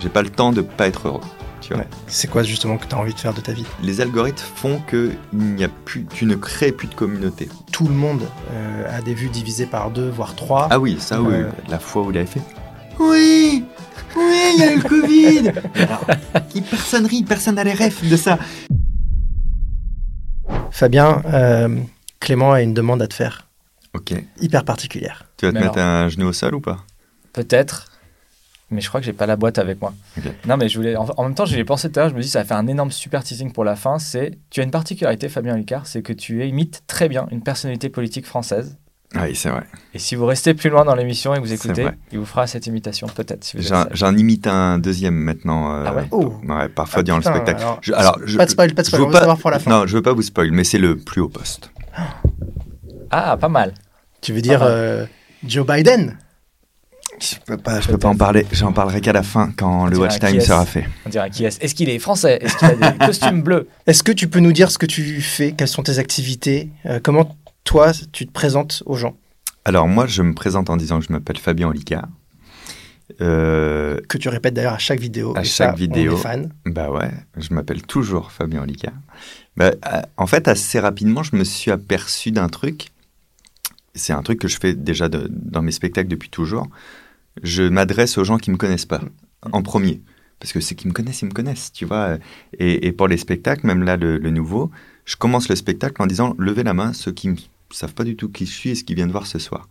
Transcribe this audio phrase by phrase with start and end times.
[0.00, 1.20] J'ai pas le temps de pas être heureux.
[1.60, 1.82] Tu vois.
[1.82, 1.88] Ouais.
[2.08, 3.64] C'est quoi justement que tu as envie de faire de ta vie?
[3.82, 7.48] Les algorithmes font que il n'y a plus, tu ne crées plus de communauté.
[7.70, 10.66] Tout le monde euh, a des vues divisées par deux, voire trois.
[10.70, 11.34] Ah oui, ça oui.
[11.34, 11.50] Euh.
[11.68, 12.42] La fois où il avait fait.
[12.98, 13.64] Oui,
[14.16, 15.52] oui, il y a eu le Covid.
[15.76, 16.04] Alors,
[16.48, 18.38] qui personne rit, personne n'a les refs de ça.
[20.70, 21.78] Fabien, euh,
[22.18, 23.48] Clément a une demande à te faire,
[23.94, 24.14] Ok.
[24.40, 25.26] hyper particulière.
[25.36, 26.78] Tu vas te Mais mettre un genou au sol ou pas?
[27.32, 27.86] Peut-être.
[28.72, 29.92] Mais je crois que j'ai pas la boîte avec moi.
[30.48, 30.96] Non, mais je voulais.
[30.96, 32.10] En, en même temps, j'y ai pensé tout à l'heure.
[32.10, 33.98] Je me dis, ça va faire un énorme super teasing pour la fin.
[33.98, 37.88] C'est, tu as une particularité, Fabien Licard, c'est que tu imites très bien une personnalité
[37.90, 38.76] politique française.
[39.14, 39.64] Oui, c'est vrai.
[39.92, 42.46] Et si vous restez plus loin dans l'émission et que vous écoutez, il vous fera
[42.46, 43.44] cette imitation, peut-être.
[43.44, 43.58] Si
[43.92, 45.74] J'en imite un deuxième maintenant.
[45.74, 46.32] euh, Ah ouais Oh.
[46.48, 47.60] ouais, parfois Ah, durant putain, le spectacle.
[47.60, 49.36] alors, Je- alors, je- pas de spoil, pas de je spoil, veux on va savoir
[49.36, 49.70] pour la fin.
[49.70, 51.70] Non, je veux pas vous spoil, mais c'est le plus haut poste.
[53.10, 53.74] Ah, pas mal.
[54.22, 55.06] Tu veux dire Ah, euh,
[55.44, 56.16] Joe Biden?
[57.22, 58.46] Je peux pas, je peux pas en parler.
[58.52, 60.86] J'en parlerai qu'à la fin quand le watch time sera fait.
[61.06, 61.62] On dirait qui est.
[61.62, 62.38] Est-ce qu'il est français?
[62.40, 63.68] Est-ce qu'il a des costumes bleus?
[63.86, 65.52] Est-ce que tu peux nous dire ce que tu fais?
[65.52, 66.70] Quelles sont tes activités?
[66.86, 69.16] Euh, Comment toi, tu te présentes aux gens?
[69.64, 72.08] Alors moi, je me présente en disant que je m'appelle Fabien Olicard.
[73.20, 75.32] Euh, Que tu répètes d'ailleurs à chaque vidéo.
[75.36, 76.14] À et chaque ça, vidéo.
[76.14, 76.52] On est fan.
[76.66, 78.94] Bah ouais, je m'appelle toujours Fabien Olicard.
[79.56, 82.88] Bah, euh, en fait, assez rapidement, je me suis aperçu d'un truc.
[83.94, 86.66] C'est un truc que je fais déjà de- dans mes spectacles depuis toujours.
[87.42, 89.00] Je m'adresse aux gens qui me connaissent pas
[89.52, 90.02] en premier.
[90.38, 92.18] Parce que ceux qui me connaissent, ils me connaissent, tu vois.
[92.58, 94.70] Et, et pour les spectacles, même là, le, le nouveau,
[95.04, 97.36] je commence le spectacle en disant levez la main ceux qui ne
[97.70, 99.68] savent pas du tout qui je suis et ce qu'ils viennent voir ce soir.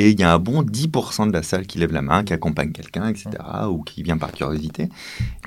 [0.00, 2.32] Et il y a un bon 10% de la salle qui lève la main, qui
[2.32, 3.30] accompagne quelqu'un, etc.,
[3.68, 4.88] ou qui vient par curiosité.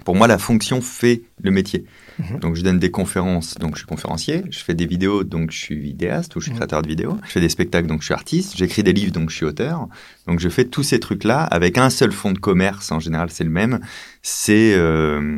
[0.04, 1.86] Pour moi, la fonction fait le métier.
[2.20, 2.40] Mhm.
[2.40, 4.44] Donc, je donne des conférences, donc je suis conférencier.
[4.50, 6.58] Je fais des vidéos, donc je suis vidéaste ou je suis Mhm.
[6.58, 7.18] créateur de vidéos.
[7.26, 8.58] Je fais des spectacles, donc je suis artiste.
[8.58, 9.88] J'écris des livres, donc je suis auteur.
[10.28, 12.92] Donc, je fais tous ces trucs-là avec un seul fonds de commerce.
[12.92, 13.80] En général, c'est le même.
[14.22, 14.74] C'est.
[14.76, 15.38] euh,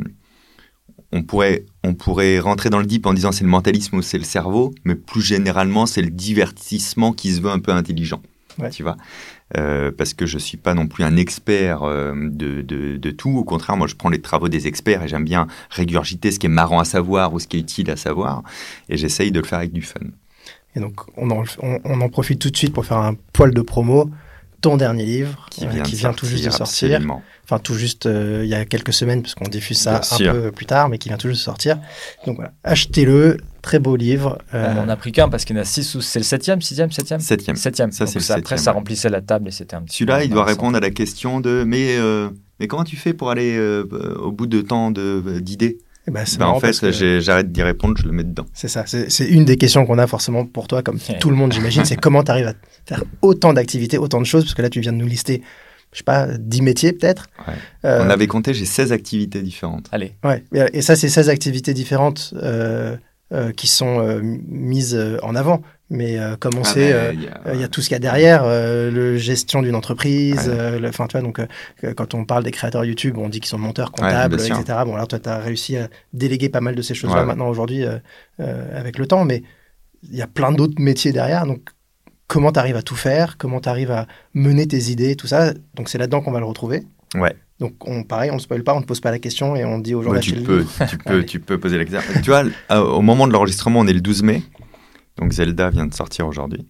[1.12, 4.18] on pourrait, on pourrait rentrer dans le deep en disant c'est le mentalisme ou c'est
[4.18, 8.20] le cerveau, mais plus généralement, c'est le divertissement qui se veut un peu intelligent.
[8.58, 8.70] Ouais.
[8.70, 8.96] Tu vois
[9.56, 13.30] Euh, Parce que je suis pas non plus un expert euh, de, de, de tout.
[13.36, 16.46] Au contraire, moi, je prends les travaux des experts et j'aime bien régurgiter ce qui
[16.46, 18.42] est marrant à savoir ou ce qui est utile à savoir.
[18.88, 20.00] Et j'essaye de le faire avec du fun.
[20.76, 23.52] Et donc, on en, on- on en profite tout de suite pour faire un poil
[23.54, 24.10] de promo.
[24.64, 27.22] Ton dernier livre, Qui euh, vient, de qui vient tout juste de sortir, absolument.
[27.44, 30.16] Enfin, tout juste euh, il y a quelques semaines, parce qu'on diffuse ça Bien un
[30.16, 30.32] sûr.
[30.32, 31.78] peu plus tard, mais qui vient tout juste de sortir.
[32.26, 33.36] Donc voilà, achetez-le.
[33.60, 34.38] Très beau livre.
[34.54, 36.00] euh, On en a pris qu'un parce qu'il y en a six ou.
[36.02, 37.20] C'est le septième, sixième, septième?
[37.20, 37.56] Septième.
[37.56, 37.92] Septième.
[37.92, 40.44] Ça, c'est le Après, ça remplissait la table et c'était un petit Celui-là, il doit
[40.44, 42.28] répondre à la question de mais, euh,
[42.60, 43.58] mais comment tu fais pour aller
[44.18, 45.78] au bout de tant de- d'idées?
[46.06, 48.46] Eh ben, ben, En fait, que j'arrête d'y répondre, je le mets dedans.
[48.52, 48.84] C'est ça.
[48.86, 51.18] C'est une des questions qu'on a forcément pour toi, comme Ouais.
[51.18, 51.84] tout le monde, j'imagine.
[51.84, 52.54] c'est comment tu arrives à
[52.86, 55.42] faire autant d'activités, autant de choses, parce que là, tu viens de nous lister,
[55.92, 57.26] je sais pas, 10 métiers peut-être.
[57.46, 57.54] Ouais.
[57.84, 59.88] Euh, On avait compté, j'ai 16 activités différentes.
[59.92, 60.14] Allez.
[60.24, 60.42] Ouais,
[60.72, 62.96] et ça, c'est 16 activités différentes euh,
[63.32, 65.62] euh, qui sont euh, mises en avant.
[65.96, 67.12] Mais euh, comme on Ah, sait, mais euh,
[67.54, 70.54] il y a- tout ce qu'il y a derrière, euh, le gestion d'une entreprise, Ouais.
[70.58, 73.48] euh, enfin, tu vois, donc, euh, quand on parle des créateurs YouTube, on dit qu'ils
[73.48, 74.78] sont monteurs comptables, etc.
[74.84, 77.26] Bon, alors toi, tu as réussi à déléguer pas mal de ces choses-là Ouais.
[77.26, 77.84] maintenant, aujourd'hui,
[78.38, 79.42] avec le temps, mais
[80.02, 81.60] il y a plein d'autres métiers derrière, donc
[82.26, 85.52] comment tu arrives à tout faire, comment tu arrives à mener tes idées, tout ça,
[85.74, 86.82] donc c'est là-dedans qu'on va le retrouver.
[87.14, 87.34] Ouais.
[87.60, 89.78] Donc, on, pareil, on ne spoil pas, on ne pose pas la question et on
[89.78, 92.00] dit aux gens Ouais, tu, peux, tu, peux, tu peux poser la question.
[92.22, 92.42] tu vois,
[92.80, 94.42] au moment de l'enregistrement, on est le 12 mai.
[95.18, 96.66] Donc Zelda vient de sortir aujourd'hui.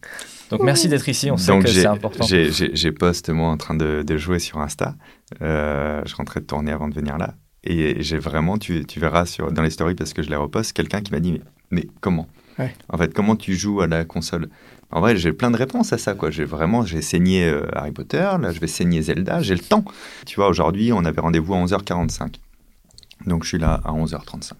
[0.50, 1.31] Donc merci d'être ici.
[1.31, 2.25] On sait Donc que c'est important.
[2.25, 4.94] j'ai- j'ai j'ai post moi en train de, de jouer sur Insta.
[5.43, 7.34] Euh, je rentrais de tourner avant de venir là.
[7.66, 10.75] Et j'ai vraiment, tu, tu verras sur, dans les stories parce que je les reposte,
[10.75, 11.41] quelqu'un qui m'a dit mais,
[11.71, 12.28] mais comment?
[12.59, 12.75] Ouais.
[12.91, 14.49] En fait, comment tu joues à la console?
[14.91, 16.15] En vrai, j'ai plein de réponses à ça.
[16.15, 16.31] quoi.
[16.31, 19.84] J'ai vraiment, j'ai saigné euh, Harry Potter, là je vais saigner Zelda, j'ai le temps.
[20.26, 22.34] Tu vois, aujourd'hui, on avait rendez-vous à 11h45.
[23.26, 24.53] Donc je suis là à 11h35.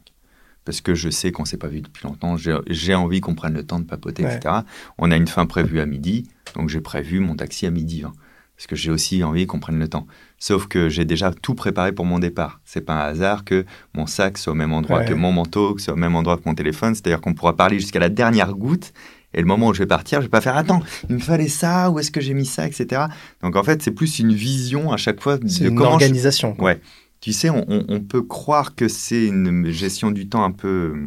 [0.64, 3.64] Parce que je sais qu'on s'est pas vu depuis longtemps, j'ai envie qu'on prenne le
[3.66, 4.34] temps de papoter, Ouais.
[4.36, 4.54] etc.
[4.98, 8.12] On a une fin prévue à midi, donc j'ai prévu mon taxi à midi 20.
[8.56, 10.06] Parce que j'ai aussi envie qu'on prenne le temps.
[10.38, 12.60] Sauf que j'ai déjà tout préparé pour mon départ.
[12.64, 15.04] C'est pas un hasard que mon sac soit au même endroit Ouais.
[15.06, 16.94] que mon manteau, que soit au même endroit que mon téléphone.
[16.94, 18.92] C'est-à-dire qu'on pourra parler jusqu'à la dernière goutte.
[19.36, 20.80] Et le moment où je vais partir, je vais pas faire attends,
[21.10, 23.03] il me fallait ça, où est-ce que j'ai mis ça, etc.
[23.42, 26.54] Donc en fait, c'est plus une vision à chaque fois C'est de une comment organisation.
[26.62, 26.80] Ouais.
[27.24, 31.06] Tu sais, on, peut croire que c'est une gestion du temps un peu,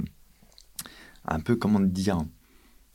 [1.28, 2.18] un peu comment dire,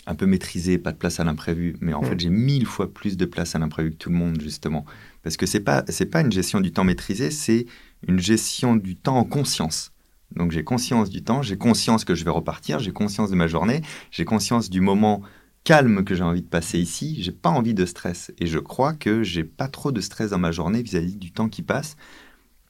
[0.08, 1.76] un peu maîtrisée, pas de place à l'imprévu.
[1.80, 2.06] Mais en Mm.
[2.06, 4.84] fait, j'ai mille fois plus de place à l'imprévu que tout le monde justement,
[5.22, 7.66] parce que c'est pas, c'est pas une gestion du temps maîtrisée, c'est
[8.08, 9.92] une gestion du temps en conscience.
[10.34, 13.46] Donc j'ai conscience du temps, j'ai conscience que je vais repartir, j'ai conscience de ma
[13.46, 15.22] journée, j'ai conscience du moment
[15.62, 18.94] calme que j'ai envie de passer ici, j'ai pas envie de stress et je crois
[18.94, 21.96] que j'ai pas trop de stress dans ma journée vis-à-vis du temps qui passe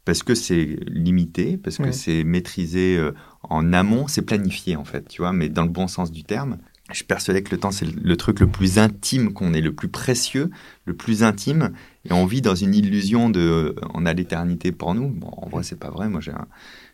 [0.05, 1.93] parce que c'est limité, parce que Ouais.
[1.93, 3.13] c'est maîtrisé euh,
[3.43, 6.59] en amont, c'est planifié en fait, tu vois, mais dans le bon sens du terme.
[6.91, 9.73] Je suis persuadé que le temps, c'est le, truc le plus intime qu'on ait, le
[9.73, 10.51] plus précieux,
[10.85, 11.73] le plus intime.
[12.05, 15.09] Et on vit dans une illusion de euh, on a l'éternité pour nous.
[15.09, 16.09] Bon, en vrai, c'est pas vrai.
[16.09, 16.47] Moi, j'ai un,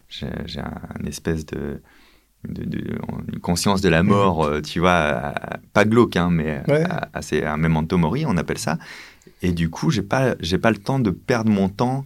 [0.08, 1.80] j'ai, un espèce de,
[2.46, 2.98] de, de-
[3.32, 5.34] une conscience de la mort, euh, tu vois,
[5.72, 6.84] pas glauque, hein, mais Ouais.
[7.22, 8.78] c'est un memento mori, on appelle ça.
[9.42, 12.04] Et du coup, j'ai pas, j'ai pas le temps de perdre mon temps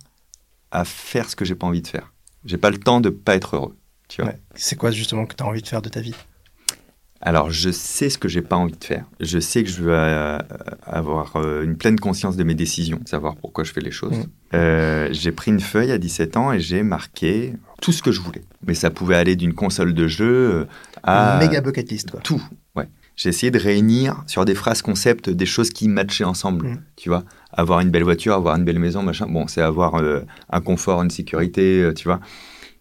[0.73, 2.13] à faire ce que j'ai pas envie de faire.
[2.45, 3.77] J'ai pas le temps de pas être heureux.
[4.09, 4.33] Tu vois.
[4.33, 4.41] Ouais.
[4.55, 6.15] C'est quoi justement que tu as envie de faire de ta vie?
[7.25, 9.05] Alors, je sais ce que j'ai pas envie de faire.
[9.21, 10.39] Je sais que je veux euh,
[10.85, 14.19] avoir euh, une pleine conscience de mes décisions, savoir pourquoi je fais les choses.
[14.19, 14.27] Mhm.
[14.55, 18.21] Euh, j'ai pris une feuille à 17 ans et j'ai marqué tout ce que je
[18.21, 18.43] voulais.
[18.67, 20.67] Mais ça pouvait aller d'une console de jeu
[21.05, 22.21] à Méga bucket list, quoi.
[22.21, 22.43] tout.
[22.75, 22.89] Ouais.
[23.15, 26.67] J'ai essayé de réunir sur des phrases concepts des choses qui matchaient ensemble.
[26.67, 26.83] Mhm.
[26.97, 27.23] Tu vois,
[27.53, 29.27] avoir une belle voiture, avoir une belle maison, machin.
[29.29, 30.21] Bon, c'est avoir euh,
[30.51, 32.21] un confort, une sécurité, euh, tu vois.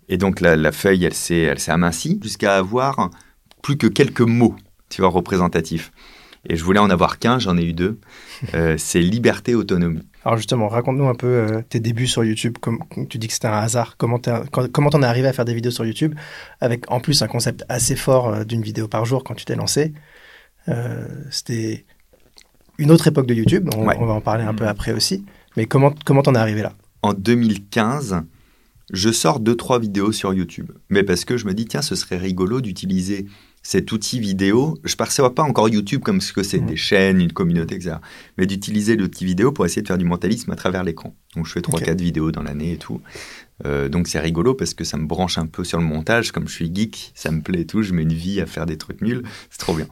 [0.10, 3.10] Et donc la, la feuille, elle s'est, elle s'est amincie jusqu'à avoir
[3.62, 4.56] plus que quelques mots,
[4.90, 5.92] tu vois, représentatifs.
[6.50, 8.00] Et je voulais en avoir qu'un, j'en ai eu deux.
[8.56, 10.02] Euh, c'est liberté, autonomie.
[10.26, 12.58] Alors justement, raconte-nous un peu euh, tes débuts sur YouTube.
[12.60, 13.98] Comme tu dis que c'était un hasard.
[13.98, 16.16] Comment t'en es arrivé à faire des vidéos sur YouTube
[16.60, 19.56] avec en plus un concept assez fort euh, d'une vidéo par jour quand tu t'es
[19.56, 19.94] lancé?
[21.30, 21.86] C'était
[22.82, 23.70] une autre époque de YouTube.
[23.76, 23.96] On, Ouais.
[24.00, 25.24] on va en parler un peu après aussi.
[25.58, 26.74] Mais comment comment t'en es arrivé là?
[27.02, 28.22] En 2015,
[28.94, 30.72] je sors deux, trois vidéos sur YouTube.
[30.90, 33.26] Mais parce que je me dis, tiens, ce serait rigolo d'utiliser
[33.64, 34.78] cet outil vidéo.
[34.84, 37.98] Je ne perçois pas encore YouTube comme ce que c'est, des chaînes, une communauté, etc.
[38.38, 41.16] Mais d'utiliser l'outil vidéo pour essayer de faire du mentalisme à travers l'écran.
[41.36, 41.86] Donc je fais trois, Ok.
[41.86, 43.02] quatre vidéos dans l'année et tout.
[43.66, 46.32] Euh, donc c'est rigolo parce que ça me branche un peu sur le montage.
[46.32, 47.84] Comme je suis geek, ça me plaît et tout.
[47.84, 49.22] Je mets une vie à faire des trucs nuls.
[49.52, 49.88] C'est trop bien.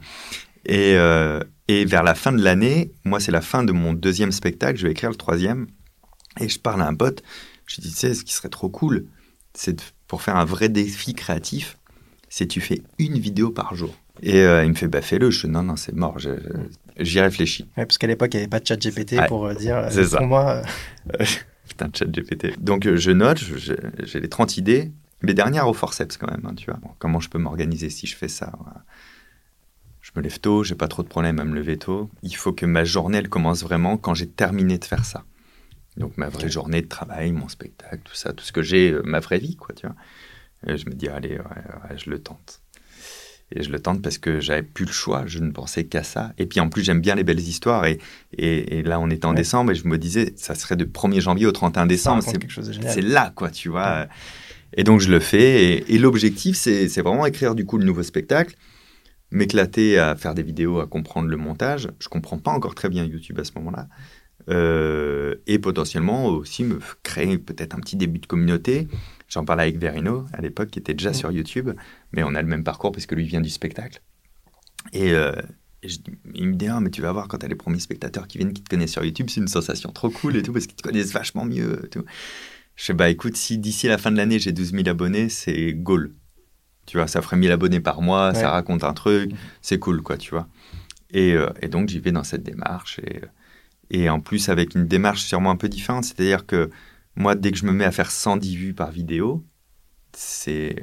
[0.66, 4.32] Et, euh, et vers la fin de l'année, moi c'est la fin de mon deuxième
[4.32, 5.66] spectacle, je vais écrire le troisième.
[6.38, 7.22] Et je parle à un pote,
[7.66, 9.06] je lui dis, tu sais, ce qui serait trop cool,
[9.54, 11.76] c'est pour faire un vrai défi créatif,
[12.28, 13.94] c'est tu fais une vidéo par jour.
[14.22, 15.30] Et euh, il me fait, bah fais-le.
[15.30, 16.18] Je dis, non, non, c'est mort,
[16.98, 17.64] j'y réfléchis.
[17.76, 19.26] Ouais, Parce qu'à l'époque, il n'y avait pas de chat GPT Ouais.
[19.26, 20.18] pour euh, dire euh, C'est ça.
[20.18, 20.62] pour moi.
[21.68, 22.60] Putain, chat GPT.
[22.60, 23.38] Donc je note,
[24.04, 24.92] j'ai les 30 idées,
[25.22, 26.78] les dernières au forceps quand même, hein, tu vois.
[26.82, 28.84] Bon, comment je peux m'organiser si je fais ça voilà.
[30.14, 32.10] Je me lève tôt, j'ai pas trop de problème à me lever tôt.
[32.22, 35.24] Il faut que ma journée, elle commence vraiment quand j'ai terminé de faire ça.
[35.96, 39.02] Donc ma vraie journée de travail, mon spectacle, tout ça, tout ce que j'ai, euh,
[39.04, 39.96] ma vraie vie, quoi, tu vois.
[40.66, 42.60] Et je me dis, allez, ouais, ouais, je le tente.
[43.52, 46.32] Et je le tente parce que j'avais plus le choix, je ne pensais qu'à ça.
[46.38, 47.84] Et puis en plus, j'aime bien les belles histoires.
[47.86, 47.98] Et,
[48.36, 49.36] et, et là, on était en Ouais.
[49.36, 52.22] décembre et je me disais, ça serait de 1er janvier au 31 ça décembre.
[52.86, 54.06] C'est là, quoi, tu vois.
[54.76, 55.64] Et donc, je le fais.
[55.64, 58.54] Et, et l'objectif, c'est vraiment écrire du coup le nouveau spectacle,
[59.30, 61.88] m'éclater à faire des vidéos, à comprendre le montage.
[61.98, 63.88] Je comprends pas encore très bien YouTube à ce moment-là.
[64.48, 68.88] Euh, et potentiellement aussi me créer peut-être un petit début de communauté.
[69.28, 71.70] J'en parlais avec Verino à l'époque, qui était déjà sur YouTube,
[72.12, 74.02] mais on a le même parcours parce que lui vient du spectacle.
[74.92, 75.32] Et, euh,
[75.82, 75.98] et je
[76.34, 78.38] il me dit ah, mais tu vas voir quand tu as les premiers spectateurs qui
[78.38, 80.76] viennent, qui te connaissent sur YouTube, c'est une sensation trop cool et tout, parce qu'ils
[80.76, 81.84] te connaissent vachement mieux.
[81.84, 82.04] et Tout.
[82.76, 85.74] Je sais, bah écoute, si d'ici la fin de l'année j'ai 12 000 abonnés, c'est
[85.74, 86.14] goal.
[86.86, 88.34] Tu vois, ça ferait 1000 abonnés par mois, Ouais.
[88.40, 89.38] ça raconte un truc, Mhm.
[89.62, 90.48] c'est cool, quoi, tu vois.
[91.12, 93.00] Et, euh, et donc j'y vais dans cette démarche.
[93.00, 93.20] Et,
[93.90, 96.70] et en plus, avec une démarche sûrement un peu différente, c'est-à-dire que
[97.16, 99.44] moi, dès que je me mets à faire 110 vues par vidéo,
[100.12, 100.76] c'est.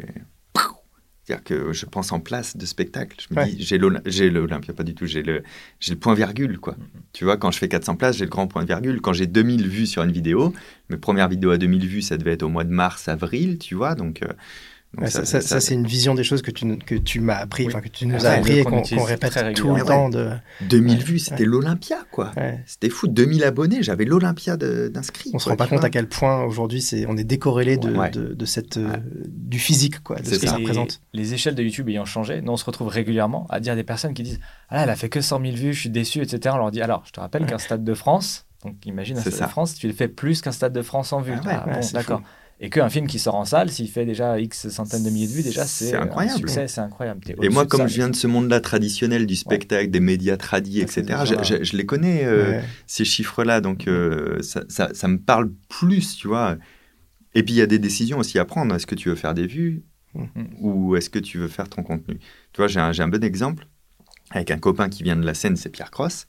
[1.23, 3.17] C'est-à-dire que je pense en place de spectacle.
[3.19, 3.51] Je me Ouais.
[3.51, 5.43] dis, j'ai l'Oly- j'ai l'Olympia, pas du tout, j'ai le,
[5.89, 6.77] le point virgule, quoi.
[7.11, 9.01] Tu vois, quand je fais 400 places, j'ai le grand point virgule.
[9.01, 10.53] Quand j'ai 2000 vues sur une vidéo,
[10.89, 13.75] mes premières vidéos à 2000 vues, ça devait être au mois de mars, avril, tu
[13.75, 14.21] vois, donc...
[14.23, 14.35] euh, donc
[14.97, 17.67] Ouais, ça, ça- ça, c'est une vision des choses que tu, que tu m'as appris,
[17.67, 17.73] Oui.
[17.83, 20.09] que tu nous as appris et qu'on qu'on répète tout le temps.
[20.09, 20.31] De...
[20.69, 21.03] 2000 Ouais.
[21.03, 22.31] vues, c'était l'Olympia, quoi.
[22.37, 22.63] Ouais.
[22.65, 25.31] C'était fou, 2000 abonnés, j'avais l'Olympia d'inscrits.
[25.33, 25.87] On se quoi, rend pas compte vois.
[25.87, 28.09] à quel point aujourd'hui c'est on est décorrélé de, Ouais.
[28.11, 28.95] de, de cette euh,
[29.27, 30.55] du physique quoi, de ce que ça.
[30.55, 31.01] représente.
[31.13, 33.83] Les échelles de YouTube ayant changé, nous on se retrouve régulièrement à dire à des
[33.83, 34.39] personnes qui disent
[34.69, 36.55] Ah là, elle a fait que 100 000 vues, je suis déçu, etc.
[36.55, 39.33] On leur dit Alors, je te rappelle qu'un stade de France, donc imagine un stade
[39.33, 41.33] de France, tu le fais plus qu'un stade de France en vues.
[41.45, 42.21] Ah Ah bon, d'accord.
[42.59, 45.31] Et qu'un film qui sort en salle, s'il fait déjà X centaines de milliers de
[45.31, 46.37] vues, déjà c'est C'est un incroyable.
[46.39, 47.21] succès, c'est incroyable.
[47.43, 50.77] Et moi, comme ça, je viens de ce monde-là traditionnel du spectacle, des médias tradis,
[50.79, 52.63] Ouais, etc., je, déjà- je- je les connais, euh, Ouais.
[52.87, 56.57] ces chiffres-là, donc euh, ça, ça- ça me parle plus, tu vois.
[57.35, 58.73] Et puis, il y a des décisions aussi à prendre.
[58.73, 59.83] Est-ce que tu veux faire des vues
[60.15, 60.47] Mhm.
[60.59, 62.17] ou est-ce que tu veux faire ton contenu?
[62.53, 63.67] Tu vois, j'ai un, j'ai un bon exemple
[64.31, 66.25] avec un copain qui vient de la scène, c'est Pierre Cross.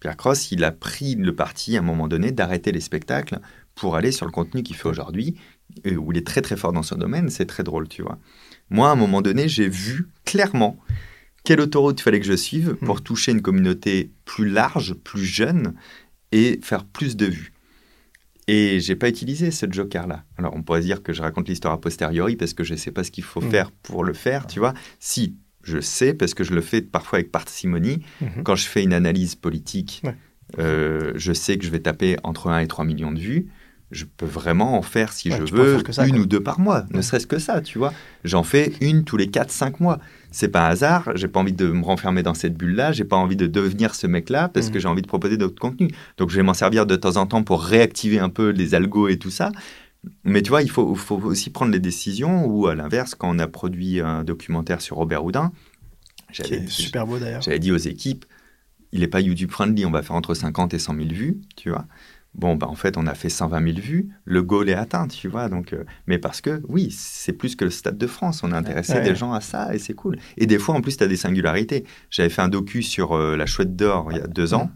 [0.00, 3.38] Pierre Cross, il a pris le parti à un moment donné d'arrêter les spectacles
[3.74, 5.36] pour aller sur le contenu qu'il fait aujourd'hui,
[5.84, 8.18] et où il est très très fort dans son domaine, c'est très drôle, tu vois.
[8.70, 10.78] Moi, à un moment donné, j'ai vu clairement
[11.44, 15.74] quelle autoroute il fallait que je suive pour toucher une communauté plus large, plus jeune,
[16.30, 17.52] et faire plus de vues.
[18.48, 20.24] Et j'ai pas utilisé ce joker-là.
[20.36, 23.04] Alors, on pourrait dire que je raconte l'histoire a posteriori parce que je sais pas
[23.04, 23.50] ce qu'il faut Mm.
[23.50, 24.74] faire pour le faire, tu vois.
[24.98, 28.02] Si, je sais parce que je le fais parfois avec parcimonie.
[28.20, 28.42] Mhm.
[28.44, 30.16] Quand je fais une analyse politique, Ouais.
[30.58, 33.46] euh, je sais que je vais taper entre 1 et 3 millions de vues.
[33.92, 36.20] Je peux vraiment en faire, si Ouais, je veux, ça, une quoi.
[36.22, 37.92] ou deux par mois, ne serait-ce que ça, tu vois.
[38.24, 39.98] J'en fais une tous les 4-5 mois.
[40.30, 43.16] C'est pas un hasard, j'ai pas envie de me renfermer dans cette bulle-là, j'ai pas
[43.16, 44.72] envie de devenir ce mec-là parce Mhm.
[44.72, 45.90] que j'ai envie de proposer d'autres contenus.
[46.16, 49.08] Donc je vais m'en servir de temps en temps pour réactiver un peu les algos
[49.08, 49.52] et tout ça.
[50.24, 53.38] Mais tu vois, il faut, faut aussi prendre les décisions ou à l'inverse, quand on
[53.38, 55.52] a produit un documentaire sur Robert Houdin,
[56.32, 57.42] j'avais est super beau d'ailleurs.
[57.42, 58.24] j'avais dit aux équipes,
[58.92, 61.70] il n'est pas YouTube friendly, on va faire entre 50 et 100 000 vues, tu
[61.70, 61.84] vois.
[62.34, 65.28] Bon, bah, en fait, on a fait 120 000 vues, le goal est atteint, tu
[65.28, 65.48] vois.
[65.50, 68.56] Donc, euh, mais parce que, oui, c'est plus que le Stade de France, on a
[68.56, 69.02] intéressé Ouais.
[69.02, 70.16] des gens à ça et c'est cool.
[70.38, 71.84] Et des fois, en plus, tu as des singularités.
[72.10, 74.70] J'avais fait un docu sur euh, la chouette d'or il y a deux ans,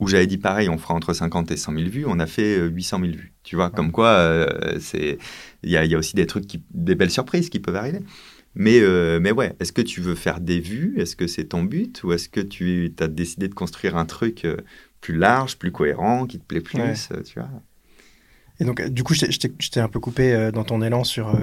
[0.00, 2.58] où j'avais dit pareil, on fera entre 50 et 100 000 vues, on a fait
[2.58, 3.70] euh, 800 000 vues, tu vois.
[3.70, 5.18] Comme quoi, euh, c'est
[5.62, 7.76] il y a, il y a aussi des trucs, qui, des belles surprises qui peuvent
[7.76, 8.00] arriver.
[8.54, 10.94] Mais, euh, mais ouais, est-ce que tu veux faire des vues?
[10.98, 12.02] Est-ce que c'est ton but?
[12.02, 14.56] Ou est-ce que tu as décidé de construire un truc euh,
[15.02, 16.94] plus large, plus cohérent, qui te plaît plus Ouais.
[17.12, 17.50] euh, tu vois
[18.60, 21.34] Et donc, euh, du coup, je t'ai- un peu coupé euh, dans ton élan sur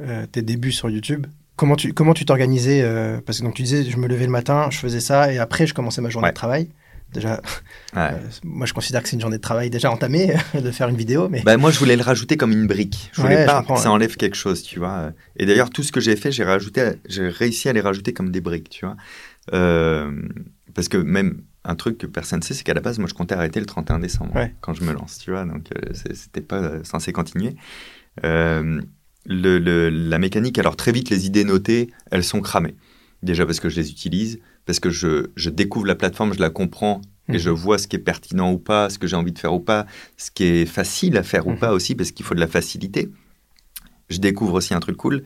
[0.00, 1.26] euh, tes débuts sur YouTube.
[1.54, 4.32] Comment tu comment tu t'organisais euh, Parce que donc tu disais, je me levais le
[4.32, 6.32] matin, je faisais ça, et après, je commençais ma journée Ouais.
[6.32, 6.68] de travail.
[7.12, 7.42] Déjà,
[7.94, 8.08] Ouais.
[8.14, 10.96] euh, moi, je considère que c'est une journée de travail déjà entamée de faire une
[10.96, 13.10] vidéo, mais Bah, moi, je voulais le rajouter comme une brique.
[13.12, 15.12] Je voulais Ouais, pas que ça enlève quelque chose, tu vois.
[15.36, 18.30] Et d'ailleurs, tout ce que j'ai fait, j'ai rajouté, j'ai réussi à les rajouter comme
[18.30, 18.96] des briques, tu vois.
[19.52, 20.10] Euh,
[20.74, 23.14] parce que même un truc que personne ne sait, c'est qu'à la base, moi, je
[23.14, 24.54] comptais arrêter le 31 décembre Ouais.
[24.60, 25.44] quand je me lance, tu vois.
[25.44, 27.54] Donc, euh, c'était pas euh, censé continuer.
[28.24, 28.80] Euh,
[29.26, 32.74] le, le- la mécanique, alors très vite, les idées notées, elles sont cramées.
[33.22, 36.50] Déjà parce que je les utilise, parce que je, je découvre la plateforme, je la
[36.50, 37.38] comprends et Mhm.
[37.38, 39.60] je vois ce qui est pertinent ou pas, ce que j'ai envie de faire ou
[39.60, 41.58] pas, ce qui est facile à faire ou Mhm.
[41.58, 43.08] pas aussi, parce qu'il faut de la facilité.
[44.10, 45.22] Je découvre aussi un truc cool.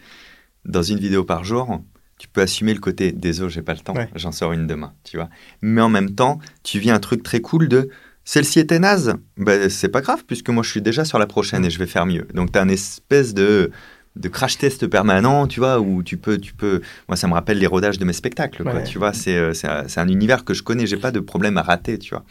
[0.67, 1.83] Dans une vidéo par jour,
[2.19, 4.09] tu peux assumer le côté désolé, j'ai pas le temps, Ouais.
[4.15, 5.29] j'en sors une demain, tu vois.
[5.63, 7.89] Mais en même temps, tu vis un truc très cool de
[8.25, 11.65] celle-ci était naze, ben, c'est pas grave, puisque moi je suis déjà sur la prochaine
[11.65, 12.27] et je vais faire mieux.
[12.35, 13.71] Donc tu as une espèce de,
[14.17, 16.81] de crash test permanent, tu vois, où tu peux, tu peux.
[17.09, 18.83] Moi, ça me rappelle les rodages de mes spectacles, quoi, Ouais.
[18.85, 19.13] tu vois.
[19.13, 21.63] C'est euh, c'est un, c'est un univers que je connais, j'ai pas de problème à
[21.63, 22.25] rater, tu vois.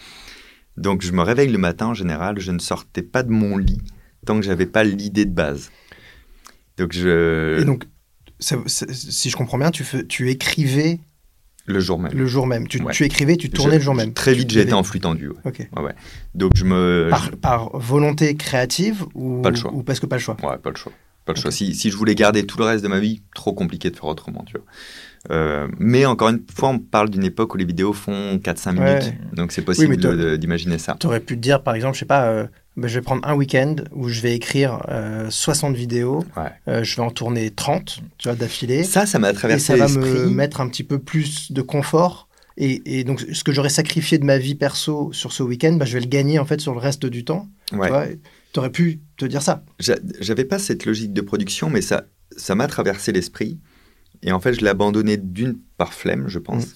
[0.76, 3.82] Donc je me réveille le matin en général, je ne sortais pas de mon lit
[4.26, 5.72] tant que j'avais pas l'idée de base.
[6.78, 7.62] Donc je.
[7.62, 7.86] et donc,
[8.46, 11.00] ça- ça- si je comprends bien, tu, fais- tu écrivais
[11.66, 12.12] le jour même.
[12.14, 12.68] le jour même.
[12.68, 12.94] Tu, Ouais.
[12.94, 14.14] tu écrivais, tu tournais Je- le jour même.
[14.14, 15.30] Très vite, Tu j'ai été devais- en flux tendu.
[15.30, 15.36] ouais.
[15.46, 15.68] Ok.
[16.36, 17.08] Donc je me.
[17.10, 19.74] Par, par volonté créative ou, Pas le choix.
[19.74, 20.92] ou parce que pas le choix Ouais, pas le choix.
[21.26, 21.50] Pas le choix.
[21.52, 24.06] Si, si je voulais garder tout le reste de ma vie, trop compliqué de faire
[24.06, 24.66] autrement, tu vois.
[25.36, 29.06] Euh, mais encore une fois, on parle d'une époque où les vidéos font 4-5 minutes.
[29.06, 29.18] Ouais.
[29.34, 30.96] Donc c'est possible Oui, d'imaginer ça.
[31.00, 32.46] Tu aurais pu te dire, par exemple, je sais pas, euh,
[32.78, 36.50] ben, je vais prendre un week-end où je vais écrire euh, 60 vidéos, Ouais.
[36.68, 38.84] euh, je vais en tourner 30, tu vois, d'affilée.
[38.84, 40.34] Ça, ça m'a Et traversé ça va me l'esprit.
[40.34, 42.28] mettre un petit peu plus de confort.
[42.58, 45.86] Et, et donc, ce que j'aurais sacrifié de ma vie perso sur ce week-end, bah,
[45.86, 47.48] je vais le gagner en fait sur le reste du temps.
[47.74, 48.18] Ouais.
[48.54, 49.64] Tu aurais pu te dire ça.
[49.80, 52.06] J'a- J'avais pas cette logique de production, mais ça
[52.38, 53.58] ça m'a traversé l'esprit.
[54.24, 56.70] Et en fait, je l'ai abandonné d'une par flemme, je pense, Mm.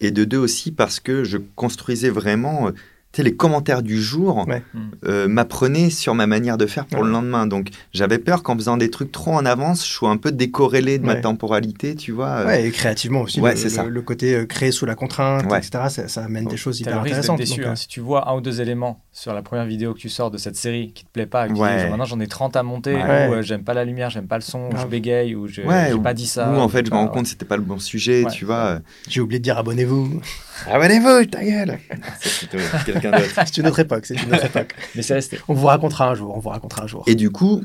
[0.00, 2.70] et de deux aussi parce que je construisais vraiment.
[3.12, 4.62] Tu sais, les commentaires du jour Ouais.
[5.04, 7.06] Euh, m'apprenaient sur ma manière de faire pour Ouais.
[7.06, 7.44] le lendemain.
[7.48, 10.98] Donc, j'avais peur qu'en faisant des trucs trop en avance, je sois un peu décorrélé
[10.98, 12.28] de ma temporalité, tu vois.
[12.28, 13.40] euh, Ouais, et créativement aussi.
[13.40, 13.82] ouais, le, ça.
[13.84, 15.58] le côté euh, créé sous la contrainte, Ouais.
[15.58, 17.38] etc., ça, ça amène des choses hyper intéressantes.
[17.38, 17.56] déçu.
[17.58, 17.72] donc, hein.
[17.72, 20.30] euh, Si tu vois un ou deux éléments sur la première vidéo que tu sors
[20.30, 22.54] de cette série qui te plaît pas, et que tu dis, maintenant j'en ai 30
[22.54, 23.28] à monter, Ouais.
[23.28, 25.62] ou euh, j'aime pas la lumière, j'aime pas le son, ou je bégaye, ou je-
[25.62, 26.48] j'ai pas dit ça.
[26.52, 28.44] Ou en fait, je me rends compte que c'était pas le bon sujet, Ouais, tu
[28.44, 28.78] vois.
[29.08, 30.20] J'ai oublié de dire abonnez-vous.
[30.68, 31.78] Abonnez-vous, ta gueule
[32.20, 33.30] C'est plutôt quelqu'un d'autre.
[33.46, 34.74] c'est une autre époque, c'est une autre époque.
[34.94, 35.38] Mais c'est resté.
[35.48, 37.04] On vous racontera un jour, on vous racontera un jour.
[37.06, 37.62] Et du coup,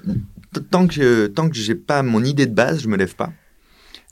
[0.71, 3.31] tant que tant que j'ai pas mon idée de base, je me lève pas.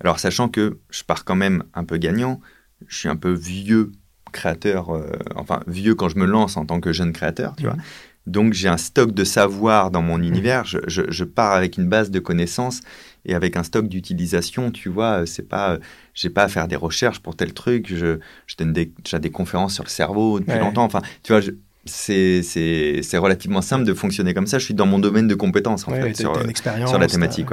[0.01, 2.41] Alors sachant que je pars quand même un peu gagnant,
[2.87, 3.91] je suis un peu vieux
[4.31, 7.77] créateur, euh, enfin vieux quand je me lance en tant que jeune créateur, tu vois.
[8.25, 10.65] Donc j'ai un stock de savoir dans mon univers.
[10.65, 12.81] Je, je- je pars avec une base de connaissances
[13.25, 14.71] et avec un stock d'utilisation.
[14.71, 15.77] Tu vois, c'est pas, euh,
[16.13, 17.87] j'ai pas à faire des recherches pour tel truc.
[17.93, 20.59] Je, je donne des, déjà des conférences sur le cerveau depuis Ouais.
[20.59, 20.83] longtemps.
[20.85, 21.41] Enfin, tu vois,
[21.85, 24.57] c'est c'est c'est relativement simple de fonctionner comme ça.
[24.59, 26.89] Je suis dans mon domaine de compétences en Ouais, fait sur, expérience.
[26.89, 27.47] sur la thématique.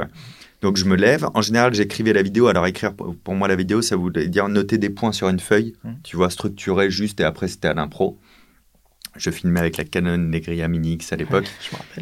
[0.61, 1.27] Donc je me lève.
[1.33, 2.47] En général, j'écrivais la vidéo.
[2.47, 5.73] Alors écrire pour moi la vidéo, ça voulait dire noter des points sur une feuille.
[5.83, 5.95] Mhm.
[6.03, 8.19] Tu vois, structurer juste et après c'était à l'impro.
[9.17, 11.45] Je filmais avec la Canon Negria Mini X à l'époque,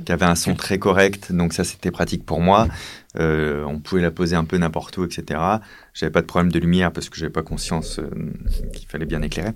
[0.05, 2.67] qui avait un son très correct, donc ça c'était pratique pour moi.
[3.17, 5.39] Euh, on pouvait la poser un peu n'importe où, etc.
[5.95, 8.09] J'avais pas de problème de lumière parce que j'avais pas conscience euh,
[8.73, 9.51] qu'il fallait bien éclairer.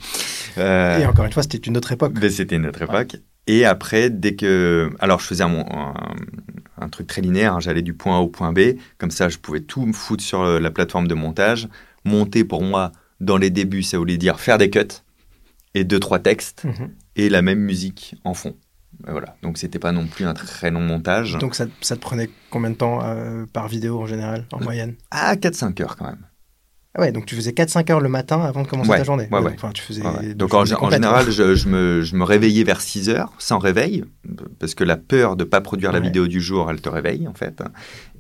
[0.58, 2.14] Euh, Et encore une fois, c'était une autre époque.
[2.20, 3.18] mais c'était notre époque.
[3.46, 4.90] Et après, dès que.
[5.00, 5.94] Alors, je faisais un,
[6.80, 7.54] un, truc très linéaire.
[7.56, 7.60] hein.
[7.60, 8.78] J'allais du point A au point B.
[8.98, 11.68] Comme ça, je pouvais tout me foutre sur la plateforme de montage.
[12.06, 14.80] Monter, pour moi, dans les débuts, ça voulait dire faire des cuts
[15.76, 16.90] et deux, trois textes Mhm.
[17.16, 18.56] Et la même musique en fond.
[19.08, 19.36] Et voilà.
[19.42, 21.38] Donc, c'était pas non plus un très long montage.
[21.40, 24.64] Donc ça, ça te prenait combien de temps euh, par vidéo en général, en Euh,
[24.64, 24.96] moyenne?
[25.12, 26.26] À 4-5 heures quand même.
[26.96, 29.28] Ah ouais, donc tu faisais 4-5 heures le matin avant de commencer Ouais, ta journée.
[29.32, 29.54] ouais, ouais.
[29.56, 30.04] Enfin, tu faisais.
[30.22, 33.34] Tu Donc en, faisais en général, je, je me, je me réveillais vers 6 heures
[33.40, 34.06] sans réveil,
[34.60, 37.28] parce que la peur de ne pas produire la vidéo du jour, elle te réveille
[37.28, 37.64] en fait.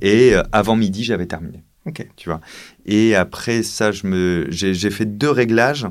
[0.01, 1.63] Et euh, avant midi, j'avais terminé.
[1.85, 2.07] Ok.
[2.15, 2.41] Tu vois.
[2.87, 5.85] Et après ça, j'ai fait deux réglages.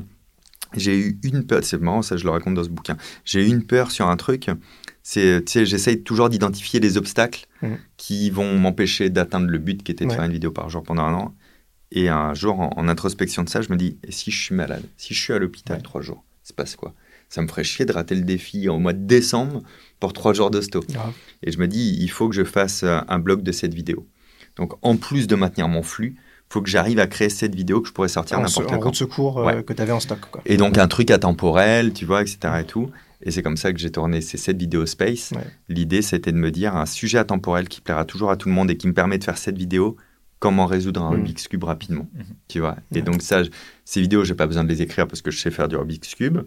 [0.75, 2.97] J'ai eu une peur, c'est marrant, ça je le raconte dans ce bouquin.
[3.25, 4.49] J'ai eu une peur sur un truc.
[5.03, 7.77] C'est, tu sais, j'essaye toujours d'identifier les obstacles Mhm.
[7.97, 10.15] qui vont m'empêcher d'atteindre le but qui était de Ouais.
[10.15, 11.35] faire une vidéo par jour pendant un an.
[11.91, 14.55] Et un jour, en, en introspection de ça, je me dis, et si je suis
[14.55, 14.83] malade?
[14.97, 15.83] Si je suis à l'hôpital Ouais.
[15.83, 16.93] trois jours, se passe quoi?
[17.29, 19.61] Ça me ferait chier de rater le défi au mois de décembre
[19.99, 20.81] pour trois jours d'hosto.
[20.89, 21.13] Grave.
[21.43, 24.07] Et je me dis, il faut que je fasse euh, un blog de cette vidéo.
[24.55, 26.15] Donc, en plus de maintenir mon flux,
[26.53, 28.91] faut que j'arrive à créer cette vidéo que je pourrais sortir En, n'importe en quand.
[28.91, 29.63] de secours euh, Ouais.
[29.63, 30.19] que tu avais en stock.
[30.31, 30.41] Quoi.
[30.45, 32.37] Et donc, un truc atemporel, tu vois, etc.
[32.61, 32.89] et tout.
[33.23, 35.31] Et c'est comme ça que j'ai tourné ces sept vidéos Space.
[35.35, 35.43] Ouais.
[35.69, 38.69] L'idée, c'était de me dire un sujet atemporel qui plaira toujours à tout le monde
[38.69, 39.95] et qui me permet de faire cette vidéo,
[40.39, 41.15] comment résoudre un Mhm.
[41.21, 42.07] Rubik's Cube rapidement.
[42.13, 42.23] Mhm.
[42.49, 43.01] Tu vois Et Ouais.
[43.01, 43.49] donc, ça, je-
[43.85, 46.13] ces vidéos, j'ai pas besoin de les écrire parce que je sais faire du Rubik's
[46.15, 46.39] Cube.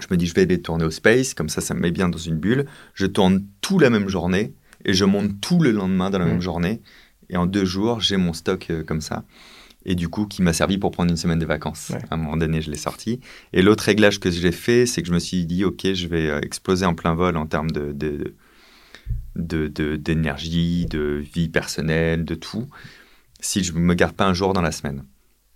[0.00, 2.08] Je me dis, je vais les tourner au Space, comme ça, ça me met bien
[2.08, 2.66] dans une bulle.
[2.94, 4.54] Je tourne tout la même journée
[4.84, 6.30] et je monte tout le lendemain dans la Mhm.
[6.32, 6.80] même journée.
[7.30, 9.24] Et en deux jours, j'ai mon stock euh, comme ça.
[9.84, 11.90] Et du coup, qui m'a servi pour prendre une semaine de vacances.
[11.90, 12.00] Ouais.
[12.10, 13.20] À un moment donné, je l'ai sorti.
[13.52, 16.28] Et l'autre réglage que j'ai fait, c'est que je me suis dit, OK, je vais
[16.28, 18.34] euh, exploser en plein vol en termes de, de,
[19.36, 22.66] de- de- d'énergie, de, vie personnelle, de tout,
[23.40, 25.04] si je ne me garde pas un jour dans la semaine.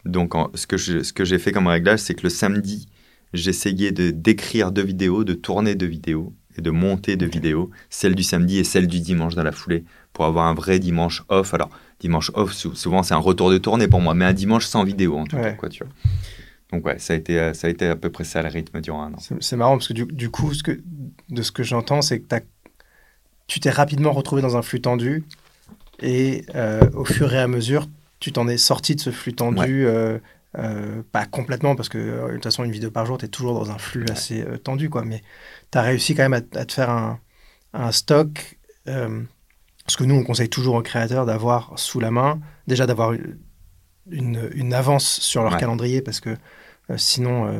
[0.04, 2.88] Donc, en- ce que j'ai fait comme réglage, c'est que le samedi,
[3.34, 7.32] j'essayais de d'écrire deux vidéos, de tourner deux vidéos et de monter deux Ok.
[7.32, 10.78] vidéos, celle du samedi et celle du dimanche dans la foulée, pour avoir un vrai
[10.78, 11.54] dimanche off.
[11.54, 14.66] Alors, dimanche off, sou- souvent c'est un retour de tournée pour moi, mais un dimanche
[14.66, 15.42] sans vidéo en tout Ouais.
[15.42, 15.92] cas, quoi, tu vois.
[16.72, 19.03] Donc ouais, ça a été, ça a été à peu près ça le rythme durant
[19.03, 19.18] un an.
[19.40, 20.81] C'est marrant parce que du, du coup, ce que,
[21.29, 22.37] de ce que j'entends, c'est que
[23.46, 25.24] tu t'es rapidement retrouvé dans un flux tendu
[26.00, 27.88] et euh, au fur et à mesure,
[28.20, 29.87] tu t'en es sorti de ce flux tendu.
[29.87, 30.18] euh,
[30.58, 33.28] euh, pas complètement parce que euh, de toute façon, une vidéo par jour, tu es
[33.28, 35.04] toujours dans un flux assez euh, tendu, quoi.
[35.04, 35.22] Mais
[35.70, 37.20] tu as réussi quand même à, à te faire un,
[37.72, 38.58] un stock.
[38.88, 39.22] euh,
[39.88, 43.12] ce que nous, on conseille toujours aux créateurs d'avoir sous la main, déjà d'avoir
[44.10, 45.58] une, une avance sur leur Ouais.
[45.58, 46.36] calendrier parce que
[46.96, 47.50] sinon,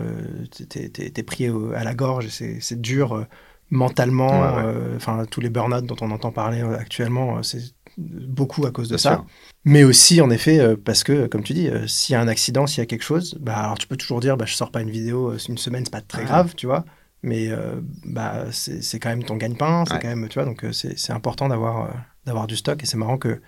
[0.69, 3.27] t'es- t'es t'es pris au- à la gorge et c'est dur
[3.71, 4.57] mentalement.
[4.57, 4.97] Ouais, ouais.
[4.97, 7.61] Enfin, tous les burn-out dont on entend parler actuellement, c'est
[7.99, 9.15] beaucoup à cause de Bien ça.
[9.17, 9.27] sûr.
[9.65, 12.29] Mais aussi, en effet, euh, parce que, comme tu dis, euh, s'il y a un
[12.29, 14.71] accident, s'il y a quelque chose, bah, alors tu peux toujours dire, bah, je sors
[14.71, 16.27] pas une vidéo euh, une semaine, c'est pas très Ouais.
[16.27, 16.85] grave, tu vois.
[17.23, 20.01] Mais euh, bah, c'est c'est quand même ton gagne-pain, c'est Ouais.
[20.01, 21.95] quand même, tu vois, donc c'est important d'avoir
[22.27, 23.41] d'avoir du stock et c'est marrant que